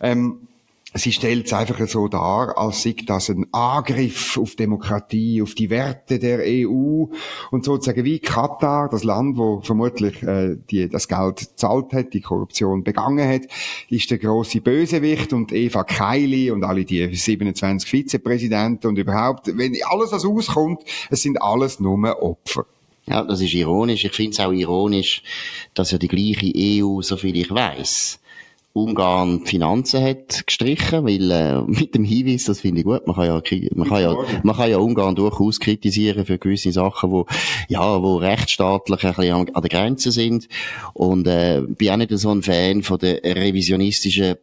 Ähm, 0.00 0.48
sie 0.94 1.12
stellt 1.12 1.46
es 1.46 1.52
einfach 1.52 1.86
so 1.88 2.08
dar, 2.08 2.56
als 2.58 2.82
sei 2.82 2.94
das 3.06 3.30
ein 3.30 3.46
Angriff 3.52 4.38
auf 4.38 4.56
Demokratie, 4.56 5.42
auf 5.42 5.54
die 5.54 5.70
Werte 5.70 6.18
der 6.18 6.40
EU 6.40 7.06
und 7.50 7.64
sozusagen 7.64 8.04
wie 8.04 8.18
Katar, 8.18 8.88
das 8.88 9.04
Land, 9.04 9.38
wo 9.38 9.60
vermutlich 9.60 10.22
äh, 10.22 10.56
die, 10.70 10.88
das 10.88 11.08
Geld 11.08 11.58
zahlt 11.58 11.92
hat, 11.92 12.12
die 12.12 12.20
Korruption 12.20 12.84
begangen 12.84 13.26
hat, 13.26 13.42
ist 13.88 14.10
der 14.10 14.18
große 14.18 14.60
Bösewicht 14.60 15.32
und 15.32 15.52
Eva 15.52 15.84
Kaili 15.84 16.50
und 16.50 16.64
alle 16.64 16.84
die 16.84 17.14
27 17.14 17.88
Vizepräsidenten 17.88 18.88
und 18.88 18.98
überhaupt, 18.98 19.56
wenn 19.56 19.74
alles 19.88 20.12
was 20.12 20.24
auskommt, 20.24 20.82
es 21.10 21.22
sind 21.22 21.40
alles 21.40 21.80
nur 21.80 22.22
Opfer. 22.22 22.66
Ja, 23.06 23.22
das 23.22 23.40
ist 23.40 23.54
ironisch. 23.54 24.04
Ich 24.04 24.12
finde 24.12 24.32
es 24.32 24.40
auch 24.40 24.52
ironisch, 24.52 25.22
dass 25.74 25.90
ja 25.90 25.98
die 25.98 26.08
gleiche 26.08 26.52
EU, 26.54 27.02
soviel 27.02 27.36
ich 27.36 27.50
weiß, 27.50 28.20
Ungarn 28.74 29.40
die 29.40 29.50
Finanzen 29.50 30.02
hat 30.02 30.46
gestrichen, 30.46 31.04
weil 31.04 31.30
äh, 31.30 31.60
mit 31.62 31.94
dem 31.94 32.04
Hinweis, 32.04 32.44
das 32.44 32.60
finde 32.60 32.80
ich 32.80 32.86
gut, 32.86 33.06
man 33.06 33.16
kann 33.16 33.26
ja 33.26 33.42
man 33.74 33.88
kann 33.88 34.00
ja 34.00 34.16
man 34.42 34.56
kann 34.56 34.70
ja 34.70 34.78
Ungarn 34.78 35.14
durchaus 35.14 35.60
kritisieren 35.60 36.24
für 36.24 36.38
gewisse 36.38 36.72
Sachen, 36.72 37.10
wo 37.10 37.26
ja 37.68 38.02
wo 38.02 38.16
rechtsstaatlich 38.16 39.04
ein 39.04 39.14
bisschen 39.14 39.34
an, 39.34 39.50
an 39.52 39.62
der 39.62 39.68
Grenze 39.68 40.10
sind 40.10 40.48
und 40.94 41.26
äh, 41.26 41.62
bin 41.66 41.90
auch 41.90 41.96
nicht 41.98 42.18
so 42.18 42.30
ein 42.30 42.42
Fan 42.42 42.82
von 42.82 42.98
der 42.98 43.22
revisionistischen 43.22 44.36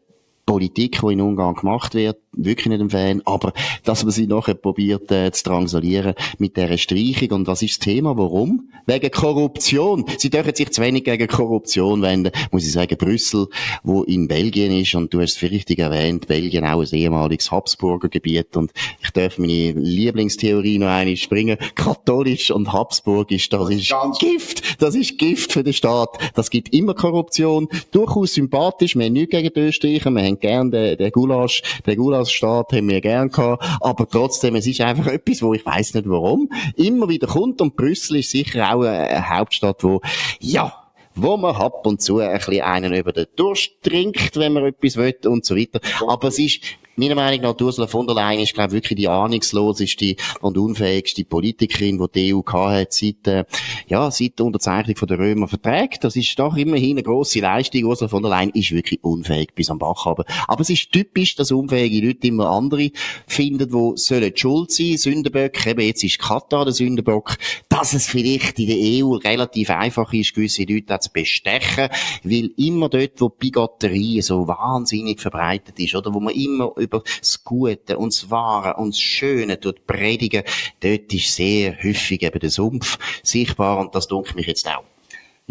Politik, 0.49 0.99
die 1.01 1.13
in 1.13 1.21
Ungarn 1.21 1.53
gemacht 1.53 1.93
wird, 1.93 2.17
wirklich 2.33 2.67
nicht 2.67 2.81
ein 2.81 2.89
Fan, 2.89 3.21
aber 3.25 3.53
dass 3.83 4.03
man 4.03 4.11
sie 4.11 4.25
nachher 4.25 4.55
probiert 4.55 5.11
äh, 5.11 5.31
zu 5.31 5.43
drangsalieren 5.43 6.15
mit 6.39 6.57
dieser 6.57 6.79
Streichung. 6.79 7.31
Und 7.31 7.47
was 7.47 7.61
ist 7.61 7.73
das 7.73 7.85
Thema? 7.85 8.17
Warum? 8.17 8.69
Wegen 8.87 9.11
Korruption. 9.11 10.05
Sie 10.17 10.31
dürfen 10.31 10.55
sich 10.55 10.71
zu 10.71 10.81
wenig 10.81 11.03
gegen 11.03 11.27
Korruption 11.27 12.01
wenden, 12.01 12.31
muss 12.51 12.65
ich 12.65 12.71
sagen. 12.71 12.97
Brüssel, 12.97 13.47
wo 13.83 14.01
in 14.03 14.27
Belgien 14.27 14.71
ist, 14.71 14.95
und 14.95 15.13
du 15.13 15.21
hast 15.21 15.41
es 15.41 15.51
richtig 15.51 15.77
erwähnt, 15.77 16.25
Belgien 16.25 16.65
auch 16.65 16.81
ein 16.81 16.87
ehemaliges 16.97 17.51
Habsburger 17.51 18.09
Gebiet. 18.09 18.57
Und 18.57 18.71
ich 19.03 19.11
darf 19.11 19.37
meine 19.37 19.73
Lieblingstheorie 19.73 20.79
noch 20.79 20.87
eine 20.87 21.15
springen. 21.15 21.57
Katholisch 21.75 22.49
und 22.49 22.73
Habsburgisch, 22.73 23.49
das, 23.49 23.69
ist 23.69 23.93
Gift. 24.19 24.81
Das 24.81 24.95
ist 24.95 25.19
Gift 25.19 25.53
für 25.53 25.63
den 25.63 25.73
Staat. 25.73 26.17
Das 26.33 26.49
gibt 26.49 26.73
immer 26.73 26.95
Korruption. 26.95 27.67
Durchaus 27.91 28.33
sympathisch. 28.33 28.95
Wir 28.95 29.05
haben 29.05 29.13
nichts 29.13 29.31
gegen 29.31 29.53
die 29.53 29.59
Österreicher. 29.59 30.09
Wir 30.09 30.23
haben 30.23 30.38
gern 30.39 30.71
den, 30.71 30.97
den 30.97 31.11
Gulasch, 31.11 31.61
den 31.85 31.97
Gulasch 31.97 32.31
Staat 32.31 32.73
haben 32.73 32.89
wir 32.89 33.01
gern 33.01 33.29
gehabt, 33.29 33.63
aber 33.81 34.07
trotzdem, 34.07 34.55
es 34.55 34.67
ist 34.67 34.81
einfach 34.81 35.07
etwas, 35.07 35.41
wo 35.41 35.53
ich 35.53 35.65
weiß 35.65 35.95
nicht 35.95 36.09
warum, 36.09 36.49
immer 36.75 37.09
wieder 37.09 37.27
kommt 37.27 37.61
und 37.61 37.75
Brüssel 37.75 38.17
ist 38.17 38.31
sicher 38.31 38.73
auch 38.73 38.81
eine 38.81 39.29
Hauptstadt, 39.29 39.83
wo, 39.83 40.01
ja, 40.39 40.73
wo 41.15 41.37
man 41.37 41.55
ab 41.55 41.85
und 41.85 42.01
zu 42.01 42.19
ein 42.19 42.37
bisschen 42.37 42.61
einen 42.61 42.93
über 42.93 43.11
den 43.11 43.27
Durst 43.35 43.71
trinkt, 43.83 44.37
wenn 44.37 44.53
man 44.53 44.65
etwas 44.65 44.95
will 44.95 45.15
und 45.25 45.45
so 45.45 45.55
weiter. 45.55 45.79
Aber 46.07 46.29
es 46.29 46.39
ist, 46.39 46.61
meiner 46.99 47.15
Meinung 47.15 47.41
nach, 47.41 47.59
Ursula 47.59 47.87
von 47.87 48.05
der 48.05 48.15
Leyen 48.15 48.41
ist, 48.41 48.53
glaube 48.53 48.69
ich, 48.69 48.83
wirklich 48.83 48.97
die 48.97 49.07
ahnungsloseste 49.07 50.15
und 50.41 50.57
unfähigste 50.57 51.23
Politikerin, 51.23 51.97
die 51.97 52.11
die 52.13 52.33
EU 52.33 52.41
hat 52.45 52.93
seit, 52.93 53.27
äh, 53.27 53.45
ja, 53.87 54.11
seit 54.11 54.37
der 54.37 54.45
Unterzeichnung 54.45 54.95
von 54.95 55.07
der 55.07 55.19
Römer 55.19 55.47
Verträge. 55.47 55.97
Das 56.01 56.15
ist 56.15 56.37
doch 56.37 56.55
immerhin 56.55 56.91
eine 56.91 57.03
grosse 57.03 57.39
Leistung. 57.39 57.85
Ursula 57.85 58.09
von 58.09 58.23
der 58.23 58.31
Leyen 58.31 58.51
ist 58.51 58.71
wirklich 58.71 59.03
unfähig 59.03 59.53
bis 59.55 59.69
am 59.69 59.79
Bach 59.79 60.05
aber. 60.05 60.25
Aber 60.47 60.61
es 60.61 60.69
ist 60.69 60.91
typisch, 60.91 61.35
dass 61.35 61.51
unfähige 61.51 62.05
Leute 62.05 62.27
immer 62.27 62.49
andere 62.49 62.91
finden, 63.27 63.69
die 63.69 63.97
sollen 63.97 64.35
schuld 64.35 64.71
sein, 64.71 64.97
Sündenböcke. 64.97 65.69
Eben 65.69 65.81
jetzt 65.81 66.03
ist 66.03 66.19
Katar 66.19 66.65
der 66.65 66.73
Sündenbock. 66.73 67.37
Dass 67.69 67.93
es 67.93 68.07
vielleicht 68.07 68.59
in 68.59 68.67
der 68.67 69.05
EU 69.05 69.13
relativ 69.13 69.69
einfach 69.69 70.11
ist, 70.13 70.35
gewisse 70.35 70.63
Leute 70.63 70.99
zu 70.99 71.11
bestechen, 71.11 71.89
weil 72.23 72.51
immer 72.57 72.89
dort, 72.89 73.21
wo 73.21 73.29
Bigotterie 73.29 74.21
so 74.21 74.47
wahnsinnig 74.47 75.21
verbreitet 75.21 75.79
ist, 75.79 75.95
oder 75.95 76.13
wo 76.13 76.19
man 76.19 76.33
immer 76.33 76.73
über 76.89 77.03
das 77.19 77.43
Gute 77.43 77.97
und 77.97 78.13
das 78.13 78.29
Wahre 78.29 78.75
und 78.75 78.93
das 78.93 78.99
Schöne 78.99 79.59
tut 79.59 79.85
predigen, 79.85 80.43
dort 80.79 81.13
ist 81.13 81.35
sehr 81.35 81.77
häufig 81.83 82.23
eben 82.23 82.39
der 82.39 82.49
Sumpf 82.49 82.97
sichtbar 83.23 83.79
und 83.79 83.93
das 83.93 84.07
dunkelt 84.07 84.35
mich 84.35 84.47
jetzt 84.47 84.67
auch. 84.67 84.83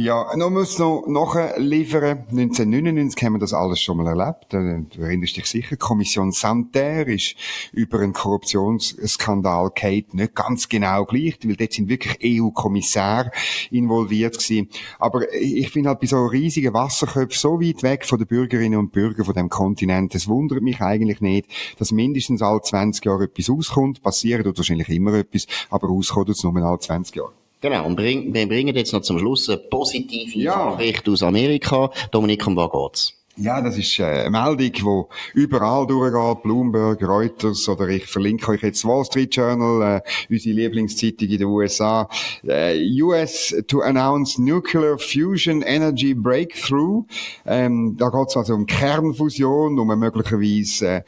Ja, 0.00 0.28
noch 0.36 0.50
muss 0.50 0.78
noch 0.78 1.06
nachliefern. 1.08 2.18
1999 2.30 3.20
haben 3.24 3.32
wir 3.32 3.40
das 3.40 3.52
alles 3.52 3.80
schon 3.80 3.96
mal 3.96 4.06
erlebt. 4.06 4.46
Du 4.52 5.02
erinnerst 5.02 5.36
dich 5.36 5.46
sicher. 5.46 5.76
Kommission 5.76 6.30
Santerre 6.30 7.14
ist 7.14 7.34
über 7.72 7.98
einen 7.98 8.12
Korruptionsskandal 8.12 9.72
Kate 9.74 10.16
nicht 10.16 10.36
ganz 10.36 10.68
genau 10.68 11.04
gleich, 11.04 11.40
weil 11.42 11.56
dort 11.56 11.72
sind 11.72 11.88
wirklich 11.88 12.16
EU-Kommissare 12.22 13.32
involviert 13.72 14.38
gewesen. 14.38 14.68
Aber 15.00 15.34
ich 15.34 15.72
bin 15.72 15.88
halt 15.88 15.98
bei 15.98 16.06
so 16.06 16.26
riesigen 16.26 16.74
Wasserköpfen 16.74 17.36
so 17.36 17.60
weit 17.60 17.82
weg 17.82 18.06
von 18.06 18.20
den 18.20 18.28
Bürgerinnen 18.28 18.78
und 18.78 18.92
Bürgern 18.92 19.24
von 19.24 19.34
dem 19.34 19.48
Kontinent. 19.48 20.14
Es 20.14 20.28
wundert 20.28 20.62
mich 20.62 20.80
eigentlich 20.80 21.20
nicht, 21.20 21.48
dass 21.76 21.90
mindestens 21.90 22.40
alle 22.40 22.62
20 22.62 23.04
Jahre 23.04 23.24
etwas 23.24 23.50
auskommt. 23.50 24.00
Passiert 24.00 24.44
tut 24.44 24.58
wahrscheinlich 24.58 24.90
immer 24.90 25.14
etwas, 25.14 25.48
aber 25.70 25.88
auskommt 25.88 26.28
es 26.28 26.44
nur 26.44 26.56
alle 26.56 26.78
20 26.78 27.16
Jahre. 27.16 27.32
Genau, 27.60 27.86
und 27.86 27.96
bring, 27.96 28.32
wir 28.32 28.46
bringen 28.46 28.76
jetzt 28.76 28.92
noch 28.92 29.02
zum 29.02 29.18
Schluss 29.18 29.48
eine 29.48 29.58
positive 29.58 30.38
ja. 30.38 30.70
Nachricht 30.70 31.08
aus 31.08 31.22
Amerika. 31.22 31.90
Dominik, 32.12 32.46
um 32.46 32.56
was 32.56 32.70
geht's? 32.70 33.18
Ja, 33.40 33.60
das 33.60 33.78
ist 33.78 34.00
äh, 34.00 34.04
eine 34.04 34.30
Meldung, 34.30 34.72
die 34.72 35.40
überall 35.40 35.86
durchgeht. 35.86 36.42
Bloomberg, 36.42 37.00
Reuters 37.02 37.68
oder 37.68 37.88
ich 37.88 38.04
verlinke 38.06 38.50
euch 38.50 38.62
jetzt 38.62 38.84
Wall 38.84 39.04
Street 39.04 39.34
Journal, 39.36 40.02
äh, 40.02 40.32
unsere 40.32 40.56
Lieblingszeitung 40.56 41.28
in 41.28 41.38
den 41.38 41.46
USA. 41.46 42.08
Äh, 42.42 43.00
US 43.00 43.54
to 43.68 43.80
announce 43.80 44.42
nuclear 44.42 44.98
fusion 44.98 45.62
energy 45.62 46.14
breakthrough. 46.14 47.04
Ähm, 47.46 47.96
da 47.96 48.08
geht 48.08 48.28
es 48.28 48.36
also 48.36 48.54
um 48.54 48.66
Kernfusion, 48.66 49.78
um 49.78 49.88
eine 49.88 50.00
möglicherweise 50.00 50.88
äh, 50.88 51.02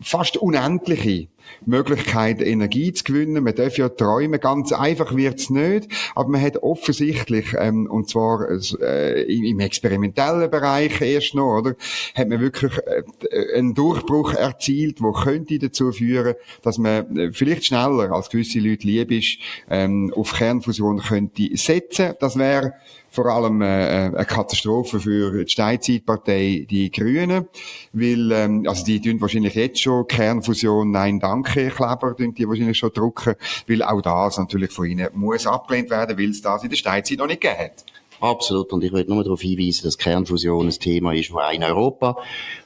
fast 0.00 0.38
unendliche 0.38 1.28
Möglichkeit, 1.66 2.40
Energie 2.40 2.92
zu 2.92 3.04
gewinnen. 3.04 3.44
Man 3.44 3.54
darf 3.54 3.78
ja 3.78 3.88
träumen. 3.88 4.40
Ganz 4.40 4.72
einfach 4.72 5.14
wird's 5.14 5.50
nicht. 5.50 5.88
Aber 6.14 6.28
man 6.28 6.40
hat 6.40 6.58
offensichtlich, 6.62 7.54
ähm, 7.58 7.88
und 7.90 8.08
zwar 8.08 8.48
äh, 8.80 9.22
im 9.22 9.60
experimentellen 9.60 10.50
Bereich 10.50 11.00
erst 11.00 11.34
noch, 11.34 11.58
oder, 11.58 11.74
hat 12.14 12.28
man 12.28 12.40
wirklich 12.40 12.72
äh, 12.78 13.56
einen 13.56 13.74
Durchbruch 13.74 14.34
erzielt, 14.34 15.00
der 15.00 15.12
könnte 15.12 15.58
dazu 15.58 15.92
führen, 15.92 16.34
dass 16.62 16.78
man 16.78 17.16
äh, 17.16 17.32
vielleicht 17.32 17.66
schneller, 17.66 18.12
als 18.12 18.30
gewisse 18.30 18.60
Leute 18.60 18.86
lieb 18.86 19.10
ist, 19.10 19.38
ähm, 19.70 20.12
auf 20.14 20.34
Kernfusion 20.34 21.00
könnte 21.00 21.56
setzen. 21.56 22.14
Das 22.20 22.38
wäre 22.38 22.74
vor 23.10 23.26
allem 23.26 23.62
äh, 23.62 23.64
eine 23.64 24.24
Katastrophe 24.24 25.00
für 25.00 25.44
die 25.44 25.50
Steinzeitpartei, 25.50 26.66
die 26.68 26.90
Grünen, 26.90 27.48
weil 27.92 28.32
ähm, 28.32 28.64
also 28.68 28.84
die 28.84 29.00
tun 29.00 29.20
wahrscheinlich 29.20 29.54
jetzt 29.54 29.80
schon 29.80 30.06
Kernfusion 30.06 30.90
Nein 30.90 31.18
Danke 31.18 31.37
Kleber 31.42 32.16
tun 32.16 32.34
die 32.34 32.48
wahrscheinlich 32.48 32.78
schon 32.78 32.92
drucken, 32.92 33.34
weil 33.66 33.82
auch 33.82 34.00
das 34.00 34.38
natürlich 34.38 34.72
von 34.72 34.86
ihnen 34.86 35.08
muss 35.14 35.46
abgelehnt 35.46 35.90
werden, 35.90 36.18
weil 36.18 36.30
es 36.30 36.42
das 36.42 36.62
in 36.62 36.70
der 36.70 36.76
Steinzeit 36.76 37.18
noch 37.18 37.26
nicht 37.26 37.40
gegeben 37.40 37.60
hat. 37.60 37.84
Absolut. 38.20 38.72
Und 38.72 38.82
ich 38.82 38.92
würde 38.92 39.12
nur 39.12 39.22
darauf 39.22 39.40
hinweisen, 39.40 39.84
dass 39.84 39.96
Kernfusion 39.96 40.66
ein 40.66 40.72
Thema 40.72 41.14
ist, 41.14 41.30
das 41.30 41.54
in 41.54 41.62
Europa 41.62 42.16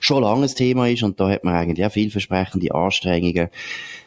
schon 0.00 0.22
lange 0.22 0.44
ein 0.44 0.54
Thema 0.54 0.88
ist. 0.88 1.02
Und 1.02 1.20
da 1.20 1.28
hat 1.28 1.44
man 1.44 1.54
eigentlich 1.54 1.85
auch 1.85 1.92
vielversprechende 1.92 2.74
Anstrengungen 2.74 3.50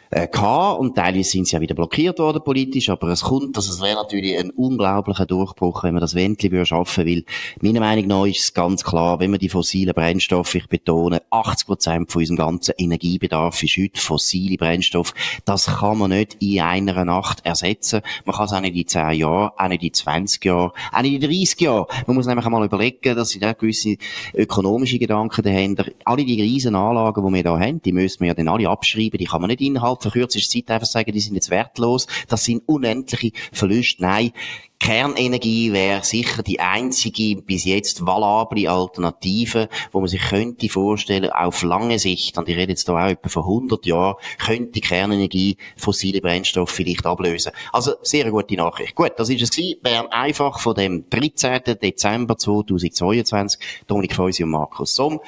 äh, 0.10 0.28
gehabt. 0.28 0.80
Und 0.80 0.96
teilweise 0.96 1.30
sind 1.30 1.48
sie 1.48 1.56
ja 1.56 1.62
wieder 1.62 1.76
blockiert 1.76 2.20
worden 2.20 2.44
politisch, 2.44 2.90
aber 2.90 3.10
es 3.10 3.22
kommt, 3.22 3.58
dass 3.58 3.70
es 3.70 3.82
wäre 3.82 3.96
natürlich 3.96 4.38
ein 4.38 4.52
unglaublicher 4.52 5.26
Durchbruch, 5.26 5.84
wenn 5.84 5.94
man 5.94 6.02
das 6.02 6.16
Wendli 6.16 6.52
würde 6.52 6.66
schaffen, 6.66 7.06
weil 7.06 7.24
meiner 7.62 7.80
Meinung 7.80 8.08
nach 8.08 8.26
ist 8.26 8.40
es 8.40 8.54
ganz 8.54 8.84
klar, 8.84 9.20
wenn 9.20 9.32
man 9.32 9.40
die 9.40 9.50
fossilen 9.50 9.94
Brennstoffe, 9.94 10.56
ich 10.56 10.68
betone, 10.68 11.22
80 11.30 11.68
Prozent 11.68 12.12
von 12.12 12.22
unserem 12.22 12.38
ganzen 12.38 12.74
Energiebedarf 12.78 13.62
ist 13.64 13.78
heute 13.78 14.00
fossile 14.00 14.58
Brennstoff, 14.58 15.14
das 15.46 15.66
kann 15.66 15.98
man 15.98 16.12
nicht 16.12 16.38
in 16.42 16.62
einer 16.62 17.06
Nacht 17.06 17.46
ersetzen. 17.46 18.02
Man 18.26 18.36
kann 18.36 18.46
es 18.46 18.54
auch 18.54 18.62
nicht 18.62 18.76
in 18.76 18.88
10 18.88 19.12
Jahren, 19.12 19.52
auch 19.58 19.68
nicht 19.68 19.84
in 19.84 19.94
20 19.94 20.46
Jahren, 20.46 20.72
auch 20.92 21.02
nicht 21.02 21.14
in 21.14 21.22
30 21.22 21.62
Jahren. 21.62 21.86
Man 22.08 22.16
muss 22.16 22.26
nämlich 22.26 22.46
einmal 22.46 22.66
überlegen, 22.66 23.16
dass 23.16 23.30
sie 23.30 23.40
da 23.40 23.54
gewisse 23.54 23.98
ökonomische 24.34 25.00
Gedanken 25.00 25.44
dahinter, 25.44 25.86
alle 26.04 26.26
die 26.26 26.42
riesen 26.42 26.76
Anlagen, 26.76 27.26
die 27.26 27.34
wir 27.34 27.44
da 27.44 27.60
haben, 27.60 27.82
die 27.82 27.92
müssen 27.92 28.22
wir 28.22 28.28
ja 28.28 28.34
dann 28.34 28.48
alle 28.48 28.70
abschreiben, 28.70 29.18
die 29.18 29.26
kann 29.26 29.42
man 29.42 29.50
nicht 29.50 29.62
innerhalb 30.04 30.14
kürzester 30.14 30.60
Zeit 30.60 30.72
einfach 30.72 30.88
sagen, 30.88 31.12
die 31.12 31.20
sind 31.20 31.36
jetzt 31.36 31.50
wertlos, 31.50 32.08
das 32.28 32.46
sind 32.46 32.64
unendliche 32.66 33.32
Verluste. 33.52 34.02
Nein, 34.02 34.32
Kernenergie 34.80 35.72
wäre 35.74 36.04
sicher 36.04 36.44
die 36.44 36.60
einzige 36.60 37.42
bis 37.42 37.66
jetzt 37.66 38.06
valable 38.06 38.70
Alternative, 38.70 39.70
wo 39.92 40.00
man 40.00 40.08
sich 40.08 40.22
könnte 40.22 40.70
vorstellen, 40.70 41.30
auf 41.32 41.64
lange 41.64 41.98
Sicht, 41.98 42.38
und 42.38 42.50
ich 42.50 42.56
rede 42.56 42.74
jetzt 42.74 42.86
hier 42.86 42.96
auch 42.96 43.08
etwa 43.08 43.30
von 43.30 43.44
100 43.44 43.86
Jahren, 43.86 44.16
könnte 44.38 44.82
Kernenergie 44.82 45.58
fossile 45.78 46.22
Brennstoffe 46.22 46.72
vielleicht 46.72 47.06
ablösen. 47.06 47.52
Also, 47.72 47.94
sehr 48.02 48.30
gute 48.30 48.56
Nachricht. 48.56 48.96
Gut, 48.96 49.14
das 49.18 49.30
ist 49.30 49.42
es 49.42 49.52
gewesen. 49.52 49.80
Bern 49.82 50.08
einfach 50.08 50.60
von 50.60 50.76
dem 50.76 51.10
13. 51.10 51.62
Dezember 51.82 52.38
2022. 52.38 53.60
Dominik 53.88 54.14
Feusi 54.14 54.44
und 54.44 54.52
Markus 54.52 54.96
Somm. 54.96 55.20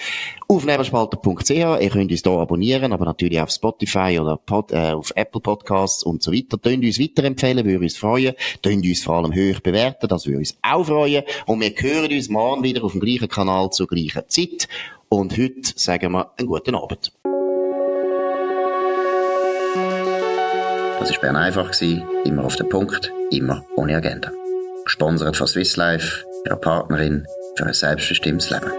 Auf 0.47 0.65
nebelspalter.ch. 0.65 1.49
Ihr 1.49 1.89
könnt 1.89 2.12
uns 2.12 2.21
hier 2.21 2.31
abonnieren, 2.31 2.93
aber 2.93 3.05
natürlich 3.05 3.39
auf 3.39 3.49
Spotify 3.49 4.19
oder 4.19 4.38
Pod, 4.38 4.71
äh, 4.71 4.91
auf 4.91 5.12
Apple 5.15 5.41
Podcasts 5.41 6.03
und 6.03 6.21
so 6.23 6.31
weiter. 6.31 6.62
Tönt 6.62 6.83
uns 6.83 6.99
weiterempfehlen, 6.99 7.65
würde 7.65 7.83
uns 7.83 7.97
freuen. 7.97 8.33
Tönt 8.62 8.86
uns 8.86 9.03
vor 9.03 9.15
allem 9.15 9.33
hoch 9.38 9.60
bewerten, 9.60 10.08
das 10.08 10.26
würde 10.26 10.39
uns 10.39 10.58
auch 10.62 10.86
freuen. 10.86 11.23
Und 11.45 11.62
wir 11.62 11.71
hören 11.78 12.12
uns 12.12 12.30
morgen 12.30 12.63
wieder 12.63 12.84
auf 12.84 12.91
dem 12.91 13.02
gleichen 13.02 13.30
Kanal 13.30 13.69
zur 13.71 13.88
gleichen 13.88 14.23
Zeit. 14.28 14.67
Und 15.10 15.38
heute 15.38 15.73
sagen 15.76 16.12
wir 16.12 16.32
einen 16.38 16.47
guten 16.47 16.76
Abend. 16.76 17.12
Das 21.00 21.12
war 21.12 21.21
Bern 21.21 21.36
einfach, 21.36 21.71
immer 22.26 22.43
auf 22.43 22.56
den 22.56 22.67
Punkt, 22.69 23.13
immer 23.32 23.63
ohne 23.76 23.95
Agenda. 23.95 24.32
Gesponsert 24.84 25.38
von 25.38 25.47
Swiss 25.47 25.78
Life, 25.78 26.26
ihrer 26.45 26.58
Partnerin 26.58 27.26
für 27.56 27.65
ein 27.65 27.73
selbstbestimmtes 27.73 28.50
Leben. 28.50 28.71